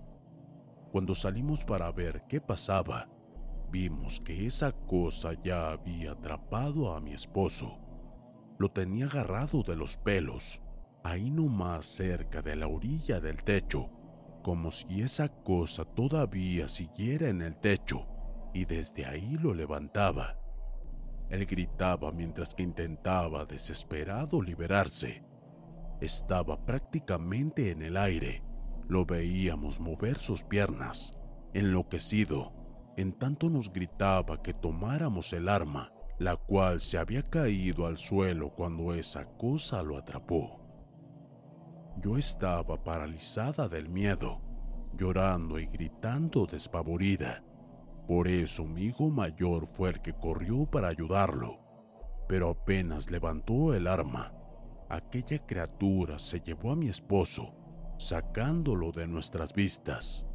Cuando 0.93 1.13
salimos 1.13 1.65
para 1.65 1.91
ver 1.91 2.23
qué 2.29 2.39
pasaba, 2.39 3.09
vimos 3.69 4.21
que 4.21 4.45
esa 4.45 4.71
cosa 4.71 5.33
ya 5.43 5.71
había 5.71 6.13
atrapado 6.13 6.95
a 6.95 7.01
mi 7.01 7.11
esposo. 7.11 7.79
Lo 8.59 8.71
tenía 8.71 9.07
agarrado 9.07 9.63
de 9.63 9.75
los 9.75 9.97
pelos, 9.97 10.61
ahí 11.03 11.29
nomás 11.29 11.85
cerca 11.85 12.41
de 12.41 12.55
la 12.55 12.69
orilla 12.69 13.19
del 13.19 13.43
techo, 13.43 13.98
como 14.49 14.71
si 14.71 15.03
esa 15.03 15.27
cosa 15.29 15.85
todavía 15.85 16.67
siguiera 16.67 17.29
en 17.29 17.43
el 17.43 17.55
techo, 17.55 18.07
y 18.51 18.65
desde 18.65 19.05
ahí 19.05 19.37
lo 19.37 19.53
levantaba. 19.53 20.39
Él 21.29 21.45
gritaba 21.45 22.11
mientras 22.11 22.55
que 22.55 22.63
intentaba 22.63 23.45
desesperado 23.45 24.41
liberarse. 24.41 25.23
Estaba 26.01 26.65
prácticamente 26.65 27.69
en 27.69 27.83
el 27.83 27.95
aire. 27.95 28.41
Lo 28.87 29.05
veíamos 29.05 29.79
mover 29.79 30.17
sus 30.17 30.43
piernas. 30.43 31.11
Enloquecido, 31.53 32.51
en 32.97 33.13
tanto 33.13 33.51
nos 33.51 33.71
gritaba 33.71 34.41
que 34.41 34.55
tomáramos 34.55 35.31
el 35.31 35.47
arma, 35.47 35.93
la 36.17 36.37
cual 36.37 36.81
se 36.81 36.97
había 36.97 37.21
caído 37.21 37.85
al 37.85 37.99
suelo 37.99 38.49
cuando 38.55 38.95
esa 38.95 39.25
cosa 39.25 39.83
lo 39.83 39.95
atrapó. 39.95 40.58
Yo 41.97 42.17
estaba 42.17 42.81
paralizada 42.83 43.67
del 43.67 43.89
miedo, 43.89 44.41
llorando 44.93 45.59
y 45.59 45.65
gritando 45.65 46.45
despavorida. 46.45 47.43
Por 48.07 48.27
eso 48.27 48.65
mi 48.65 48.83
hijo 48.85 49.09
mayor 49.09 49.67
fue 49.67 49.89
el 49.89 50.01
que 50.01 50.13
corrió 50.13 50.65
para 50.65 50.87
ayudarlo, 50.87 51.59
pero 52.27 52.49
apenas 52.49 53.11
levantó 53.11 53.73
el 53.73 53.87
arma, 53.87 54.33
aquella 54.89 55.45
criatura 55.45 56.17
se 56.19 56.39
llevó 56.39 56.71
a 56.71 56.75
mi 56.75 56.89
esposo, 56.89 57.53
sacándolo 57.97 58.91
de 58.91 59.07
nuestras 59.07 59.53
vistas. 59.53 60.25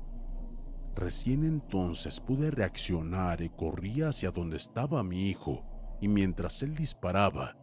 Recién 0.95 1.45
entonces 1.45 2.21
pude 2.21 2.51
reaccionar 2.51 3.43
y 3.43 3.49
corrí 3.49 4.03
hacia 4.03 4.31
donde 4.31 4.57
estaba 4.57 5.03
mi 5.03 5.29
hijo, 5.29 5.65
y 6.01 6.09
mientras 6.09 6.63
él 6.63 6.75
disparaba, 6.75 7.57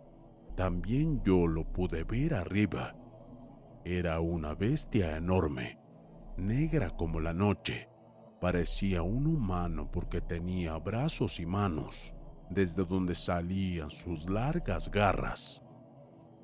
también 0.56 1.22
yo 1.24 1.48
lo 1.48 1.64
pude 1.72 2.04
ver 2.04 2.34
arriba. 2.34 2.96
Era 3.84 4.20
una 4.20 4.54
bestia 4.54 5.18
enorme, 5.18 5.80
negra 6.38 6.92
como 6.92 7.20
la 7.20 7.34
noche. 7.34 7.90
Parecía 8.40 9.02
un 9.02 9.28
humano 9.28 9.90
porque 9.92 10.22
tenía 10.22 10.78
brazos 10.78 11.40
y 11.40 11.46
manos, 11.46 12.14
desde 12.50 12.86
donde 12.86 13.16
salían 13.16 13.90
sus 13.90 14.30
largas 14.30 14.92
garras. 14.92 15.64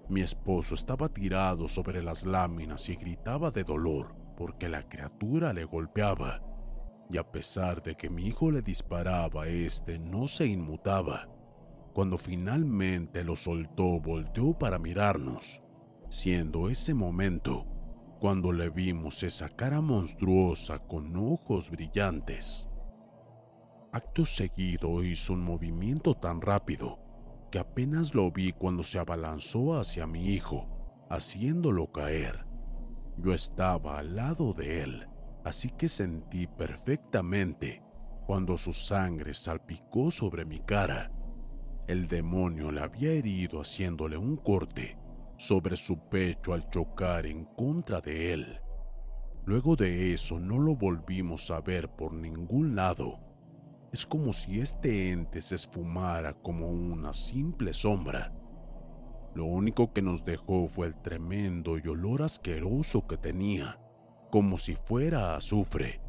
Mi 0.09 0.21
esposo 0.21 0.75
estaba 0.75 1.09
tirado 1.09 1.67
sobre 1.67 2.01
las 2.01 2.25
láminas 2.25 2.89
y 2.89 2.95
gritaba 2.95 3.51
de 3.51 3.63
dolor 3.63 4.15
porque 4.35 4.69
la 4.69 4.87
criatura 4.87 5.53
le 5.53 5.65
golpeaba 5.65 6.41
y 7.09 7.17
a 7.17 7.31
pesar 7.31 7.81
de 7.81 7.95
que 7.95 8.09
mi 8.09 8.27
hijo 8.27 8.51
le 8.51 8.61
disparaba, 8.61 9.47
este 9.47 9.97
no 9.99 10.27
se 10.27 10.45
inmutaba. 10.45 11.29
Cuando 11.93 12.17
finalmente 12.17 13.23
lo 13.23 13.35
soltó, 13.35 13.99
volteó 13.99 14.57
para 14.57 14.77
mirarnos, 14.77 15.61
siendo 16.09 16.69
ese 16.69 16.93
momento 16.93 17.65
cuando 18.19 18.51
le 18.51 18.69
vimos 18.69 19.23
esa 19.23 19.49
cara 19.49 19.81
monstruosa 19.81 20.79
con 20.79 21.15
ojos 21.15 21.69
brillantes. 21.69 22.67
Acto 23.91 24.25
seguido 24.25 25.03
hizo 25.03 25.33
un 25.33 25.43
movimiento 25.43 26.15
tan 26.15 26.41
rápido 26.41 26.99
que 27.51 27.59
apenas 27.59 28.13
lo 28.13 28.31
vi 28.31 28.53
cuando 28.53 28.83
se 28.83 28.99
abalanzó 28.99 29.77
hacia 29.79 30.07
mi 30.07 30.29
hijo, 30.29 30.67
haciéndolo 31.09 31.91
caer. 31.91 32.45
Yo 33.17 33.33
estaba 33.33 33.99
al 33.99 34.15
lado 34.15 34.53
de 34.53 34.83
él 34.83 35.07
así 35.47 35.69
que 35.69 35.87
sentí 35.87 36.45
perfectamente 36.45 37.81
cuando 38.25 38.57
su 38.57 38.73
sangre 38.73 39.33
salpicó 39.33 40.11
sobre 40.11 40.43
mi 40.43 40.59
cara. 40.59 41.09
El 41.87 42.09
demonio 42.09 42.69
le 42.69 42.81
había 42.81 43.11
herido 43.11 43.61
haciéndole 43.61 44.17
un 44.17 44.35
corte 44.35 44.97
sobre 45.37 45.77
su 45.77 45.97
pecho 46.09 46.53
al 46.53 46.69
chocar 46.69 47.25
en 47.25 47.45
contra 47.45 48.01
de 48.01 48.33
él. 48.33 48.59
Luego 49.45 49.75
de 49.75 50.13
eso 50.13 50.39
no 50.39 50.59
lo 50.59 50.75
volvimos 50.75 51.49
a 51.51 51.61
ver 51.61 51.89
por 51.89 52.13
ningún 52.13 52.75
lado. 52.75 53.19
Es 53.93 54.05
como 54.05 54.33
si 54.33 54.59
este 54.59 55.11
ente 55.11 55.41
se 55.41 55.55
esfumara 55.55 56.33
como 56.33 56.69
una 56.69 57.13
simple 57.13 57.73
sombra. 57.73 58.33
Lo 59.33 59.45
único 59.45 59.93
que 59.93 60.01
nos 60.01 60.25
dejó 60.25 60.67
fue 60.67 60.87
el 60.87 60.97
tremendo 60.97 61.77
y 61.77 61.87
olor 61.87 62.23
asqueroso 62.23 63.07
que 63.07 63.17
tenía 63.17 63.79
como 64.29 64.57
si 64.57 64.75
fuera 64.75 65.35
azufre, 65.35 66.01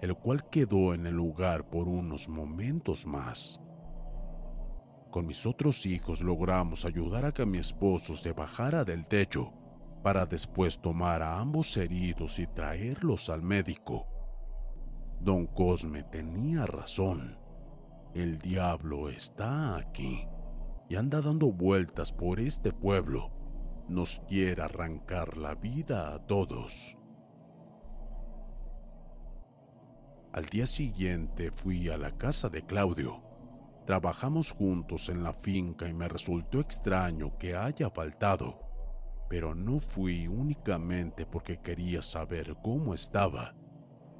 el 0.00 0.14
cual 0.16 0.48
quedó 0.50 0.94
en 0.94 1.06
el 1.06 1.14
lugar 1.14 1.68
por 1.68 1.88
unos 1.88 2.28
momentos 2.28 3.06
más. 3.06 3.60
Con 5.10 5.26
mis 5.26 5.44
otros 5.44 5.86
hijos 5.86 6.20
logramos 6.20 6.84
ayudar 6.84 7.24
a 7.24 7.32
que 7.32 7.44
mi 7.44 7.58
esposo 7.58 8.16
se 8.16 8.32
bajara 8.32 8.84
del 8.84 9.06
techo 9.08 9.52
para 10.02 10.24
después 10.24 10.80
tomar 10.80 11.22
a 11.22 11.38
ambos 11.38 11.76
heridos 11.76 12.38
y 12.38 12.46
traerlos 12.46 13.28
al 13.28 13.42
médico. 13.42 14.06
Don 15.20 15.46
Cosme 15.46 16.04
tenía 16.04 16.64
razón. 16.64 17.38
El 18.14 18.38
diablo 18.38 19.08
está 19.08 19.76
aquí 19.76 20.26
y 20.88 20.96
anda 20.96 21.20
dando 21.20 21.52
vueltas 21.52 22.12
por 22.12 22.40
este 22.40 22.72
pueblo. 22.72 23.30
Nos 23.88 24.20
quiere 24.28 24.62
arrancar 24.62 25.36
la 25.36 25.54
vida 25.54 26.14
a 26.14 26.24
todos. 26.26 26.96
Al 30.32 30.46
día 30.46 30.66
siguiente 30.66 31.50
fui 31.50 31.88
a 31.88 31.98
la 31.98 32.16
casa 32.16 32.48
de 32.48 32.64
Claudio. 32.64 33.29
Trabajamos 33.90 34.52
juntos 34.52 35.08
en 35.08 35.24
la 35.24 35.32
finca 35.32 35.88
y 35.88 35.92
me 35.92 36.06
resultó 36.06 36.60
extraño 36.60 37.36
que 37.38 37.56
haya 37.56 37.90
faltado, 37.90 38.60
pero 39.28 39.52
no 39.56 39.80
fui 39.80 40.28
únicamente 40.28 41.26
porque 41.26 41.60
quería 41.60 42.00
saber 42.00 42.56
cómo 42.62 42.94
estaba, 42.94 43.56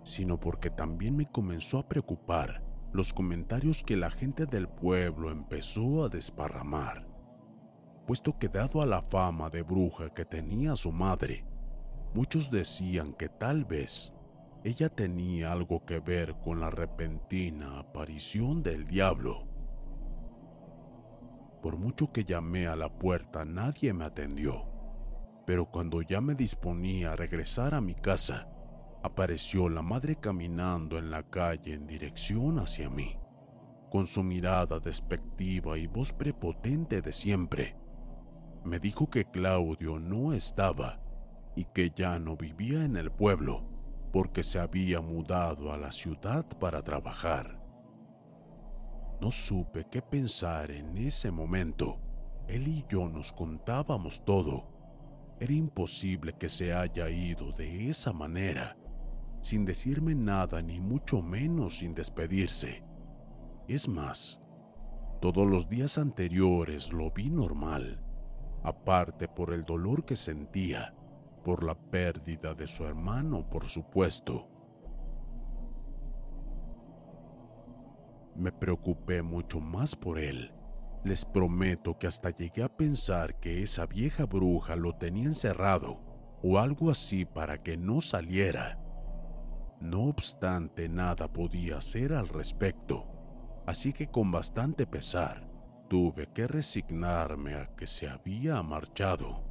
sino 0.02 0.40
porque 0.40 0.70
también 0.70 1.14
me 1.14 1.30
comenzó 1.30 1.78
a 1.78 1.88
preocupar 1.88 2.64
los 2.92 3.12
comentarios 3.12 3.84
que 3.84 3.96
la 3.96 4.10
gente 4.10 4.44
del 4.44 4.68
pueblo 4.68 5.30
empezó 5.30 6.02
a 6.02 6.08
desparramar, 6.08 7.06
puesto 8.08 8.36
que 8.40 8.48
dado 8.48 8.82
a 8.82 8.86
la 8.86 9.02
fama 9.02 9.50
de 9.50 9.62
bruja 9.62 10.12
que 10.12 10.24
tenía 10.24 10.74
su 10.74 10.90
madre, 10.90 11.44
muchos 12.12 12.50
decían 12.50 13.12
que 13.12 13.28
tal 13.28 13.64
vez 13.66 14.12
ella 14.64 14.88
tenía 14.88 15.52
algo 15.52 15.84
que 15.84 16.00
ver 16.00 16.34
con 16.42 16.58
la 16.58 16.70
repentina 16.70 17.78
aparición 17.78 18.64
del 18.64 18.88
diablo. 18.88 19.49
Por 21.62 21.76
mucho 21.76 22.10
que 22.12 22.24
llamé 22.24 22.66
a 22.66 22.76
la 22.76 22.88
puerta 22.88 23.44
nadie 23.44 23.92
me 23.92 24.04
atendió, 24.04 24.64
pero 25.46 25.66
cuando 25.66 26.00
ya 26.00 26.20
me 26.20 26.34
disponía 26.34 27.12
a 27.12 27.16
regresar 27.16 27.74
a 27.74 27.80
mi 27.80 27.94
casa, 27.94 28.48
apareció 29.02 29.68
la 29.68 29.82
madre 29.82 30.16
caminando 30.16 30.98
en 30.98 31.10
la 31.10 31.22
calle 31.22 31.74
en 31.74 31.86
dirección 31.86 32.58
hacia 32.58 32.88
mí, 32.88 33.18
con 33.90 34.06
su 34.06 34.22
mirada 34.22 34.78
despectiva 34.78 35.76
y 35.76 35.86
voz 35.86 36.12
prepotente 36.12 37.02
de 37.02 37.12
siempre. 37.12 37.76
Me 38.64 38.78
dijo 38.78 39.10
que 39.10 39.24
Claudio 39.24 39.98
no 39.98 40.32
estaba 40.32 41.00
y 41.56 41.64
que 41.64 41.90
ya 41.94 42.18
no 42.18 42.36
vivía 42.36 42.84
en 42.84 42.96
el 42.96 43.10
pueblo 43.10 43.68
porque 44.12 44.42
se 44.42 44.58
había 44.58 45.00
mudado 45.00 45.72
a 45.72 45.78
la 45.78 45.92
ciudad 45.92 46.46
para 46.58 46.82
trabajar. 46.82 47.59
No 49.20 49.30
supe 49.30 49.86
qué 49.90 50.00
pensar 50.00 50.70
en 50.70 50.96
ese 50.96 51.30
momento. 51.30 51.98
Él 52.48 52.66
y 52.68 52.84
yo 52.88 53.08
nos 53.08 53.32
contábamos 53.32 54.24
todo. 54.24 54.68
Era 55.38 55.52
imposible 55.52 56.32
que 56.38 56.48
se 56.48 56.72
haya 56.72 57.08
ido 57.08 57.52
de 57.52 57.88
esa 57.88 58.12
manera, 58.12 58.76
sin 59.40 59.64
decirme 59.64 60.14
nada 60.14 60.62
ni 60.62 60.80
mucho 60.80 61.22
menos 61.22 61.78
sin 61.78 61.94
despedirse. 61.94 62.82
Es 63.68 63.88
más, 63.88 64.40
todos 65.20 65.46
los 65.46 65.68
días 65.68 65.98
anteriores 65.98 66.92
lo 66.92 67.10
vi 67.10 67.30
normal, 67.30 68.02
aparte 68.62 69.28
por 69.28 69.52
el 69.52 69.64
dolor 69.64 70.04
que 70.04 70.16
sentía 70.16 70.94
por 71.44 71.64
la 71.64 71.74
pérdida 71.74 72.54
de 72.54 72.66
su 72.66 72.84
hermano, 72.84 73.48
por 73.48 73.68
supuesto. 73.68 74.48
Me 78.40 78.52
preocupé 78.52 79.20
mucho 79.20 79.60
más 79.60 79.94
por 79.94 80.18
él. 80.18 80.50
Les 81.04 81.26
prometo 81.26 81.98
que 81.98 82.06
hasta 82.06 82.30
llegué 82.30 82.62
a 82.62 82.74
pensar 82.74 83.38
que 83.38 83.62
esa 83.62 83.84
vieja 83.84 84.24
bruja 84.24 84.76
lo 84.76 84.96
tenía 84.96 85.26
encerrado 85.26 86.00
o 86.42 86.58
algo 86.58 86.90
así 86.90 87.26
para 87.26 87.62
que 87.62 87.76
no 87.76 88.00
saliera. 88.00 88.82
No 89.78 90.04
obstante, 90.04 90.88
nada 90.88 91.30
podía 91.30 91.76
hacer 91.76 92.14
al 92.14 92.28
respecto, 92.28 93.62
así 93.66 93.92
que 93.92 94.06
con 94.06 94.32
bastante 94.32 94.86
pesar 94.86 95.46
tuve 95.90 96.26
que 96.32 96.46
resignarme 96.46 97.56
a 97.56 97.66
que 97.76 97.86
se 97.86 98.08
había 98.08 98.62
marchado. 98.62 99.44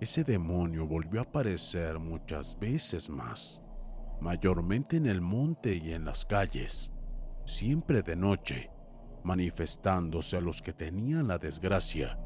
Ese 0.00 0.24
demonio 0.24 0.84
volvió 0.88 1.20
a 1.20 1.22
aparecer 1.22 2.00
muchas 2.00 2.58
veces 2.58 3.08
más, 3.08 3.62
mayormente 4.20 4.96
en 4.96 5.06
el 5.06 5.20
monte 5.20 5.76
y 5.76 5.92
en 5.92 6.04
las 6.04 6.24
calles, 6.24 6.90
siempre 7.44 8.02
de 8.02 8.16
noche, 8.16 8.70
manifestándose 9.22 10.36
a 10.36 10.40
los 10.40 10.62
que 10.62 10.72
tenían 10.72 11.28
la 11.28 11.38
desgracia 11.38 12.18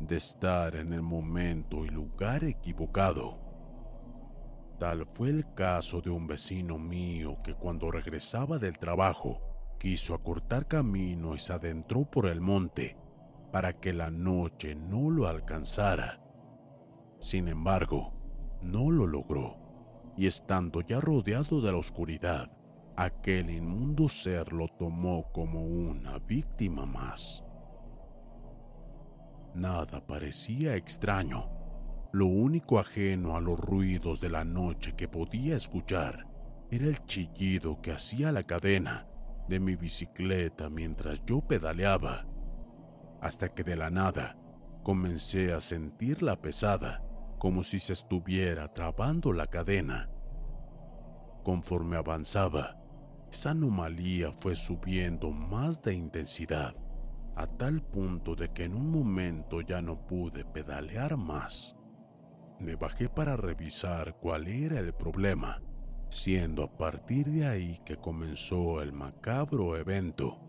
de 0.00 0.16
estar 0.16 0.76
en 0.76 0.92
el 0.92 1.02
momento 1.02 1.84
y 1.84 1.88
lugar 1.88 2.44
equivocado. 2.44 3.38
Tal 4.78 5.06
fue 5.14 5.30
el 5.30 5.54
caso 5.54 6.00
de 6.02 6.10
un 6.10 6.26
vecino 6.26 6.78
mío 6.78 7.38
que 7.42 7.54
cuando 7.54 7.90
regresaba 7.90 8.58
del 8.58 8.78
trabajo 8.78 9.40
quiso 9.78 10.14
acortar 10.14 10.66
camino 10.66 11.34
y 11.34 11.38
se 11.38 11.52
adentró 11.52 12.04
por 12.04 12.26
el 12.26 12.40
monte 12.40 12.96
para 13.52 13.78
que 13.78 13.92
la 13.92 14.10
noche 14.10 14.74
no 14.74 15.10
lo 15.10 15.26
alcanzara. 15.28 16.20
Sin 17.18 17.48
embargo, 17.48 18.12
no 18.60 18.90
lo 18.90 19.06
logró, 19.06 19.56
y 20.16 20.26
estando 20.26 20.82
ya 20.82 21.00
rodeado 21.00 21.60
de 21.60 21.72
la 21.72 21.78
oscuridad, 21.78 22.50
aquel 22.96 23.50
inmundo 23.50 24.08
ser 24.08 24.52
lo 24.52 24.68
tomó 24.68 25.30
como 25.32 25.62
una 25.62 26.18
víctima 26.18 26.86
más. 26.86 27.44
Nada 29.54 30.06
parecía 30.06 30.76
extraño. 30.76 31.50
Lo 32.12 32.26
único 32.26 32.78
ajeno 32.78 33.36
a 33.36 33.40
los 33.40 33.58
ruidos 33.58 34.20
de 34.20 34.30
la 34.30 34.44
noche 34.44 34.94
que 34.96 35.08
podía 35.08 35.56
escuchar 35.56 36.26
era 36.70 36.86
el 36.86 37.04
chillido 37.04 37.80
que 37.80 37.92
hacía 37.92 38.32
la 38.32 38.42
cadena 38.42 39.06
de 39.48 39.60
mi 39.60 39.76
bicicleta 39.76 40.68
mientras 40.68 41.24
yo 41.24 41.40
pedaleaba, 41.40 42.26
hasta 43.20 43.50
que 43.50 43.62
de 43.62 43.76
la 43.76 43.90
nada 43.90 44.36
comencé 44.82 45.52
a 45.52 45.60
sentirla 45.60 46.40
pesada, 46.40 47.02
como 47.38 47.62
si 47.62 47.78
se 47.78 47.92
estuviera 47.92 48.72
trabando 48.72 49.32
la 49.32 49.46
cadena. 49.46 50.10
Conforme 51.44 51.96
avanzaba, 51.96 52.75
esa 53.36 53.50
anomalía 53.50 54.32
fue 54.32 54.56
subiendo 54.56 55.30
más 55.30 55.82
de 55.82 55.92
intensidad 55.92 56.74
a 57.34 57.46
tal 57.46 57.82
punto 57.82 58.34
de 58.34 58.50
que 58.50 58.64
en 58.64 58.74
un 58.74 58.90
momento 58.90 59.60
ya 59.60 59.82
no 59.82 60.06
pude 60.06 60.42
pedalear 60.46 61.18
más. 61.18 61.76
Me 62.60 62.76
bajé 62.76 63.10
para 63.10 63.36
revisar 63.36 64.16
cuál 64.20 64.48
era 64.48 64.80
el 64.80 64.94
problema, 64.94 65.60
siendo 66.08 66.62
a 66.62 66.78
partir 66.78 67.26
de 67.26 67.46
ahí 67.46 67.78
que 67.84 67.98
comenzó 67.98 68.80
el 68.80 68.94
macabro 68.94 69.76
evento. 69.76 70.40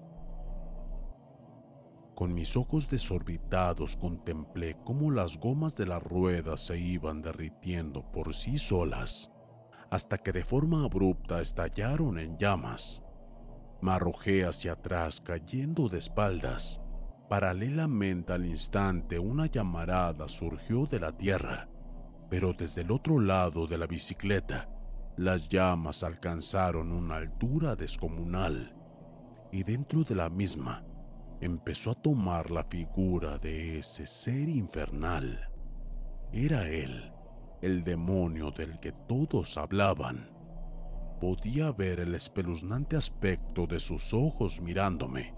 Con 2.16 2.34
mis 2.34 2.56
ojos 2.56 2.88
desorbitados 2.88 3.98
contemplé 3.98 4.78
cómo 4.86 5.12
las 5.12 5.38
gomas 5.38 5.76
de 5.76 5.88
las 5.88 6.02
ruedas 6.02 6.62
se 6.62 6.80
iban 6.80 7.22
derritiendo 7.22 8.10
por 8.14 8.34
sí 8.34 8.58
solas, 8.58 9.30
hasta 9.90 10.18
que 10.18 10.32
de 10.32 10.44
forma 10.44 10.84
abrupta 10.84 11.42
estallaron 11.42 12.20
en 12.20 12.38
llamas. 12.38 13.04
Me 13.82 13.92
arrojé 13.92 14.46
hacia 14.46 14.74
atrás 14.74 15.22
cayendo 15.22 15.88
de 15.88 16.00
espaldas. 16.00 16.82
Paralelamente 17.30 18.34
al 18.34 18.46
instante 18.46 19.20
una 19.20 19.48
llamarada 19.48 20.28
surgió 20.28 20.86
de 20.86 21.00
la 21.00 21.12
tierra, 21.12 21.70
pero 22.30 22.54
desde 22.54 22.82
el 22.82 22.92
otro 22.92 23.20
lado 23.20 23.68
de 23.68 23.78
la 23.78 23.86
bicicleta 23.86 24.70
las 25.18 25.50
llamas 25.50 26.04
alcanzaron 26.04 26.92
una 26.92 27.16
altura 27.16 27.76
descomunal 27.76 28.76
y 29.52 29.64
dentro 29.64 30.04
de 30.04 30.14
la 30.14 30.30
misma 30.30 30.86
empezó 31.42 31.92
a 31.92 31.96
tomar 31.96 32.52
la 32.52 32.64
figura 32.64 33.38
de 33.38 33.80
ese 33.80 34.06
ser 34.06 34.50
infernal. 34.50 35.50
Era 36.32 36.68
él, 36.68 37.12
el 37.62 37.84
demonio 37.84 38.52
del 38.52 38.80
que 38.80 38.92
todos 38.92 39.58
hablaban 39.58 40.38
podía 41.20 41.72
ver 41.72 42.00
el 42.00 42.14
espeluznante 42.14 42.96
aspecto 42.96 43.66
de 43.66 43.80
sus 43.80 44.14
ojos 44.14 44.62
mirándome. 44.62 45.34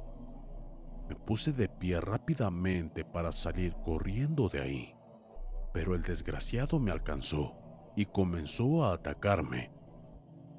Me 1.07 1.15
puse 1.15 1.53
de 1.53 1.69
pie 1.69 1.99
rápidamente 2.01 3.05
para 3.05 3.31
salir 3.31 3.75
corriendo 3.83 4.49
de 4.49 4.61
ahí, 4.61 4.95
pero 5.73 5.95
el 5.95 6.01
desgraciado 6.01 6.79
me 6.79 6.91
alcanzó 6.91 7.55
y 7.95 8.05
comenzó 8.05 8.85
a 8.85 8.93
atacarme. 8.93 9.71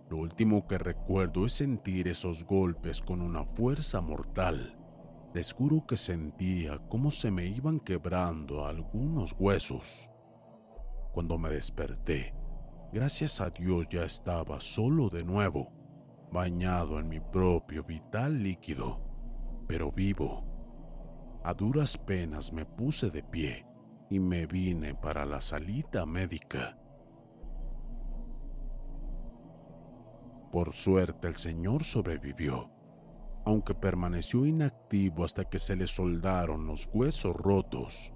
Lo 0.09 0.17
último 0.17 0.67
que 0.67 0.79
recuerdo 0.79 1.47
es 1.47 1.53
sentir 1.53 2.09
esos 2.09 2.45
golpes 2.45 3.01
con 3.01 3.21
una 3.21 3.45
fuerza 3.45 4.01
mortal. 4.01 4.77
Les 5.35 5.53
juro 5.53 5.87
que 5.87 5.97
sentía 5.97 6.81
cómo 6.89 7.13
se 7.13 7.31
me 7.31 7.47
iban 7.47 7.79
quebrando 7.79 8.67
algunos 8.67 9.37
huesos. 9.39 10.11
Cuando 11.13 11.39
me 11.39 11.51
desperté, 11.51 12.35
Gracias 12.93 13.41
a 13.41 13.51
Dios 13.51 13.87
ya 13.89 14.03
estaba 14.03 14.59
solo 14.59 15.09
de 15.11 15.23
nuevo, 15.23 15.73
bañado 16.33 16.99
en 16.99 17.09
mi 17.09 17.21
propio 17.21 17.85
vital 17.85 18.43
líquido, 18.43 19.01
pero 19.69 19.93
vivo. 19.93 20.45
A 21.45 21.55
duras 21.55 21.97
penas 21.97 22.53
me 22.53 22.67
puse 22.67 23.09
de 23.11 23.23
pie 23.23 23.65
y 24.11 24.19
me 24.19 24.47
vine 24.47 24.97
para 24.97 25.25
la 25.25 25.41
salita 25.41 26.05
médica. 26.05 26.77
Por 30.51 30.75
suerte 30.75 31.29
el 31.29 31.37
señor 31.37 31.85
sobrevivió, 31.85 32.73
aunque 33.45 33.73
permaneció 33.73 34.47
inactivo 34.47 35.25
hasta 35.25 35.45
que 35.45 35.61
se 35.61 35.77
le 35.77 35.87
soldaron 35.87 36.67
los 36.67 36.91
huesos 36.93 37.37
rotos. 37.37 38.13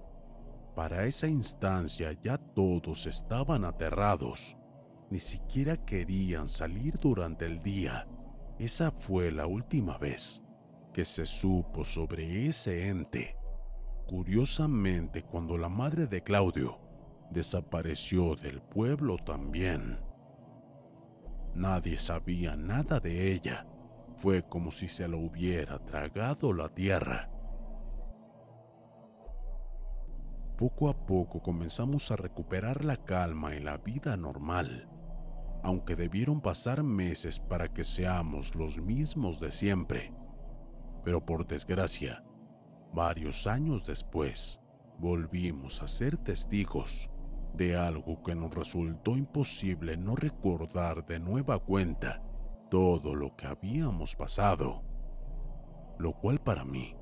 Para 0.75 1.07
esa 1.07 1.29
instancia 1.29 2.13
ya 2.23 2.39
todos 2.39 3.07
estaban 3.07 3.65
aterrados 3.65 4.57
ni 5.15 5.21
siquiera 5.21 5.77
querían 5.77 6.49
salir 6.49 6.99
durante 6.99 7.45
el 7.45 7.61
día. 7.63 8.09
Esa 8.59 8.91
fue 8.91 9.31
la 9.31 9.47
última 9.47 9.97
vez 9.99 10.43
que 10.93 11.05
se 11.05 11.27
supo 11.27 11.85
sobre 11.85 12.49
ese 12.49 12.89
ente. 12.89 13.37
Curiosamente, 14.09 15.23
cuando 15.23 15.57
la 15.57 15.69
madre 15.69 16.07
de 16.07 16.23
Claudio 16.23 16.81
desapareció 17.31 18.37
del 18.37 18.61
pueblo 18.61 19.17
también. 19.17 20.01
Nadie 21.55 21.97
sabía 21.97 22.57
nada 22.57 23.01
de 23.01 23.33
ella. 23.33 23.67
Fue 24.17 24.43
como 24.43 24.71
si 24.71 24.89
se 24.89 25.09
lo 25.09 25.19
hubiera 25.19 25.79
tragado 25.85 26.53
la 26.53 26.69
tierra. 26.69 27.31
Poco 30.57 30.89
a 30.89 31.07
poco 31.07 31.43
comenzamos 31.43 32.11
a 32.11 32.17
recuperar 32.17 32.85
la 32.85 32.97
calma 32.97 33.55
y 33.55 33.61
la 33.61 33.79
vida 33.79 34.17
normal 34.17 34.89
aunque 35.65 35.97
debieron 35.97 36.43
pasar 36.43 36.83
meses 36.83 37.41
para 37.41 37.73
que 37.73 37.85
seamos 37.85 38.55
los 38.55 38.79
mismos 38.79 39.41
de 39.41 39.51
siempre. 39.51 40.13
Pero 41.03 41.25
por 41.25 41.47
desgracia, 41.47 42.23
varios 42.93 43.47
años 43.47 43.87
después, 43.87 44.61
volvimos 44.99 45.83
a 45.83 45.89
ser 45.89 46.19
testigos 46.19 47.11
de 47.55 47.77
algo 47.77 48.23
que 48.23 48.35
nos 48.35 48.55
resultó 48.55 49.17
imposible 49.17 49.97
no 49.97 50.17
recordar 50.17 51.07
de 51.07 51.19
nueva 51.19 51.59
cuenta 51.59 52.23
todo 52.69 53.15
lo 53.15 53.35
que 53.35 53.47
habíamos 53.47 54.17
pasado, 54.17 54.83
lo 55.99 56.13
cual 56.13 56.41
para 56.41 56.67
mí 56.67 56.95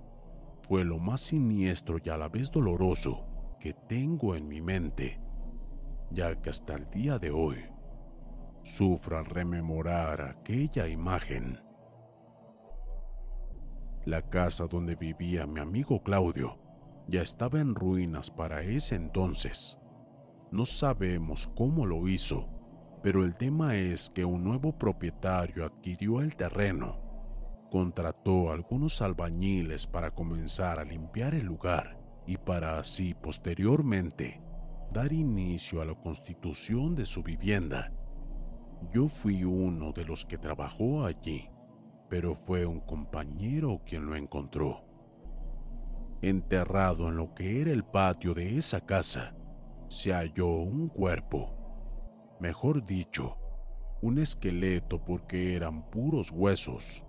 fue 0.63 0.85
lo 0.85 1.01
más 1.01 1.21
siniestro 1.21 1.99
y 2.03 2.11
a 2.11 2.17
la 2.17 2.29
vez 2.29 2.53
doloroso 2.53 3.27
que 3.63 3.75
tengo 3.75 4.35
en 4.35 4.49
mi 4.49 4.61
mente, 4.61 5.21
ya 6.11 6.35
que 6.43 6.51
hasta 6.51 6.75
el 6.75 6.91
día 6.91 7.21
de 7.21 7.31
hoy 7.31 7.59
sufro 8.65 9.19
al 9.19 9.25
rememorar 9.25 10.21
aquella 10.21 10.89
imagen. 10.89 11.61
La 14.05 14.23
casa 14.23 14.67
donde 14.67 14.97
vivía 14.97 15.47
mi 15.47 15.61
amigo 15.61 16.03
Claudio 16.03 16.59
ya 17.07 17.23
estaba 17.23 17.61
en 17.61 17.77
ruinas 17.77 18.33
para 18.33 18.63
ese 18.63 18.97
entonces. 18.97 19.79
No 20.51 20.67
sabemos 20.67 21.49
cómo 21.55 21.87
lo 21.87 22.09
hizo, 22.09 22.49
pero 23.01 23.23
el 23.23 23.37
tema 23.37 23.77
es 23.77 24.11
que 24.11 24.25
un 24.25 24.43
nuevo 24.43 24.77
propietario 24.77 25.65
adquirió 25.65 26.21
el 26.21 26.35
terreno 26.35 27.01
contrató 27.71 28.51
a 28.51 28.55
algunos 28.55 29.01
albañiles 29.01 29.87
para 29.87 30.11
comenzar 30.11 30.81
a 30.81 30.85
limpiar 30.85 31.33
el 31.35 31.47
lugar 31.47 32.02
y 32.27 32.37
para 32.37 32.79
así 32.79 33.15
posteriormente 33.15 34.41
dar 34.93 35.13
inicio 35.13 35.81
a 35.81 35.85
la 35.85 35.95
constitución 35.95 36.95
de 36.95 37.05
su 37.05 37.23
vivienda. 37.23 37.93
Yo 38.93 39.09
fui 39.09 39.45
uno 39.45 39.93
de 39.93 40.05
los 40.05 40.25
que 40.25 40.39
trabajó 40.39 41.05
allí, 41.05 41.49
pero 42.09 42.35
fue 42.35 42.67
un 42.67 42.81
compañero 42.81 43.81
quien 43.87 44.07
lo 44.07 44.17
encontró. 44.17 44.85
Enterrado 46.21 47.09
en 47.09 47.17
lo 47.17 47.35
que 47.35 47.63
era 47.63 47.71
el 47.71 47.85
patio 47.85 48.35
de 48.35 48.59
esa 48.59 48.81
casa, 48.85 49.35
se 49.89 50.13
halló 50.13 50.49
un 50.49 50.89
cuerpo, 50.89 52.37
mejor 52.39 52.85
dicho, 52.85 53.39
un 54.03 54.19
esqueleto 54.19 55.03
porque 55.05 55.57
eran 55.57 55.89
puros 55.91 56.31
huesos. 56.31 57.05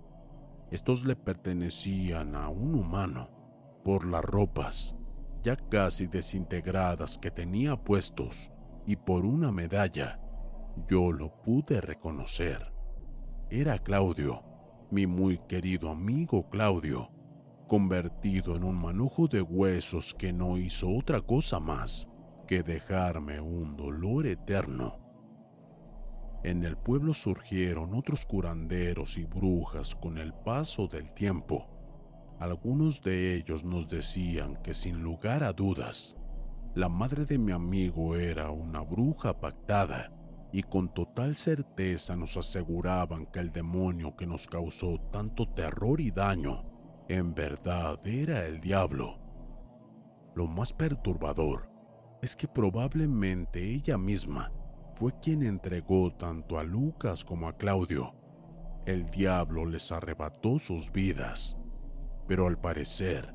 Estos 0.70 1.04
le 1.04 1.16
pertenecían 1.16 2.34
a 2.34 2.48
un 2.48 2.74
humano 2.74 3.28
por 3.84 4.06
las 4.06 4.24
ropas 4.24 4.96
ya 5.44 5.56
casi 5.56 6.06
desintegradas 6.06 7.18
que 7.18 7.30
tenía 7.30 7.76
puestos 7.76 8.50
y 8.86 8.96
por 8.96 9.26
una 9.26 9.52
medalla, 9.52 10.18
yo 10.88 11.12
lo 11.12 11.42
pude 11.42 11.82
reconocer. 11.82 12.72
Era 13.50 13.78
Claudio, 13.78 14.42
mi 14.90 15.06
muy 15.06 15.38
querido 15.46 15.90
amigo 15.90 16.48
Claudio, 16.48 17.10
convertido 17.68 18.56
en 18.56 18.64
un 18.64 18.76
manojo 18.76 19.28
de 19.28 19.42
huesos 19.42 20.14
que 20.14 20.32
no 20.32 20.56
hizo 20.56 20.88
otra 20.90 21.20
cosa 21.20 21.60
más 21.60 22.08
que 22.46 22.62
dejarme 22.62 23.38
un 23.40 23.76
dolor 23.76 24.26
eterno. 24.26 24.98
En 26.42 26.64
el 26.64 26.76
pueblo 26.76 27.12
surgieron 27.12 27.94
otros 27.94 28.24
curanderos 28.24 29.18
y 29.18 29.24
brujas 29.24 29.94
con 29.94 30.16
el 30.16 30.32
paso 30.32 30.88
del 30.88 31.12
tiempo 31.12 31.73
algunos 32.44 33.00
de 33.00 33.34
ellos 33.36 33.64
nos 33.64 33.88
decían 33.88 34.56
que 34.62 34.74
sin 34.74 35.02
lugar 35.02 35.42
a 35.42 35.54
dudas, 35.54 36.14
la 36.74 36.90
madre 36.90 37.24
de 37.24 37.38
mi 37.38 37.52
amigo 37.52 38.16
era 38.16 38.50
una 38.50 38.82
bruja 38.82 39.40
pactada 39.40 40.12
y 40.52 40.62
con 40.62 40.92
total 40.92 41.36
certeza 41.36 42.16
nos 42.16 42.36
aseguraban 42.36 43.24
que 43.26 43.40
el 43.40 43.50
demonio 43.50 44.14
que 44.14 44.26
nos 44.26 44.46
causó 44.46 45.00
tanto 45.10 45.48
terror 45.48 46.02
y 46.02 46.10
daño 46.10 46.64
en 47.08 47.34
verdad 47.34 47.98
era 48.06 48.46
el 48.46 48.60
diablo. 48.60 49.18
Lo 50.34 50.46
más 50.46 50.74
perturbador 50.74 51.70
es 52.20 52.36
que 52.36 52.46
probablemente 52.46 53.72
ella 53.72 53.96
misma 53.96 54.52
fue 54.96 55.18
quien 55.18 55.42
entregó 55.44 56.12
tanto 56.12 56.58
a 56.58 56.62
Lucas 56.62 57.24
como 57.24 57.48
a 57.48 57.56
Claudio. 57.56 58.14
El 58.84 59.08
diablo 59.08 59.64
les 59.64 59.90
arrebató 59.92 60.58
sus 60.58 60.92
vidas 60.92 61.56
pero 62.26 62.46
al 62.46 62.58
parecer 62.58 63.34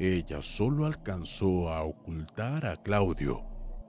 ella 0.00 0.40
solo 0.40 0.86
alcanzó 0.86 1.68
a 1.68 1.82
ocultar 1.82 2.64
a 2.64 2.76
Claudio, 2.76 3.44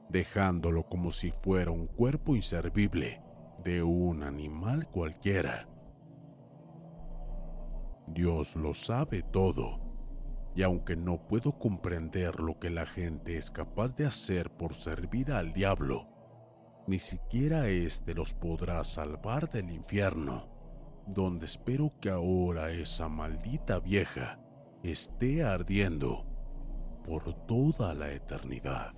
dejándolo 0.09 0.83
como 0.83 1.09
si 1.09 1.31
fuera 1.31 1.71
un 1.71 1.87
cuerpo 1.87 2.35
inservible 2.35 3.21
de 3.63 3.81
un 3.81 4.21
animal 4.23 4.89
cualquiera. 4.89 5.69
Dios 8.07 8.57
lo 8.57 8.73
sabe 8.73 9.23
todo, 9.23 9.79
y 10.53 10.63
aunque 10.63 10.97
no 10.97 11.27
puedo 11.27 11.57
comprender 11.57 12.41
lo 12.41 12.59
que 12.59 12.69
la 12.69 12.85
gente 12.85 13.37
es 13.37 13.49
capaz 13.49 13.95
de 13.95 14.05
hacer 14.05 14.51
por 14.51 14.75
servir 14.75 15.31
al 15.31 15.53
diablo, 15.53 16.09
ni 16.87 16.99
siquiera 16.99 17.69
éste 17.69 18.13
los 18.13 18.33
podrá 18.33 18.83
salvar 18.83 19.49
del 19.49 19.71
infierno 19.71 20.50
donde 21.07 21.45
espero 21.45 21.91
que 21.99 22.09
ahora 22.09 22.71
esa 22.71 23.09
maldita 23.09 23.79
vieja 23.79 24.39
esté 24.83 25.43
ardiendo 25.43 26.25
por 27.05 27.33
toda 27.45 27.93
la 27.93 28.11
eternidad. 28.11 28.93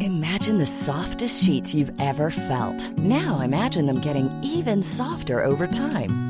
Imagine 0.00 0.58
the 0.58 0.66
softest 0.66 1.44
sheets 1.44 1.74
you've 1.74 1.92
ever 2.00 2.30
felt. 2.30 2.98
Now 2.98 3.40
imagine 3.40 3.86
them 3.86 4.00
getting 4.00 4.30
even 4.42 4.82
softer 4.82 5.44
over 5.44 5.66
time. 5.66 6.29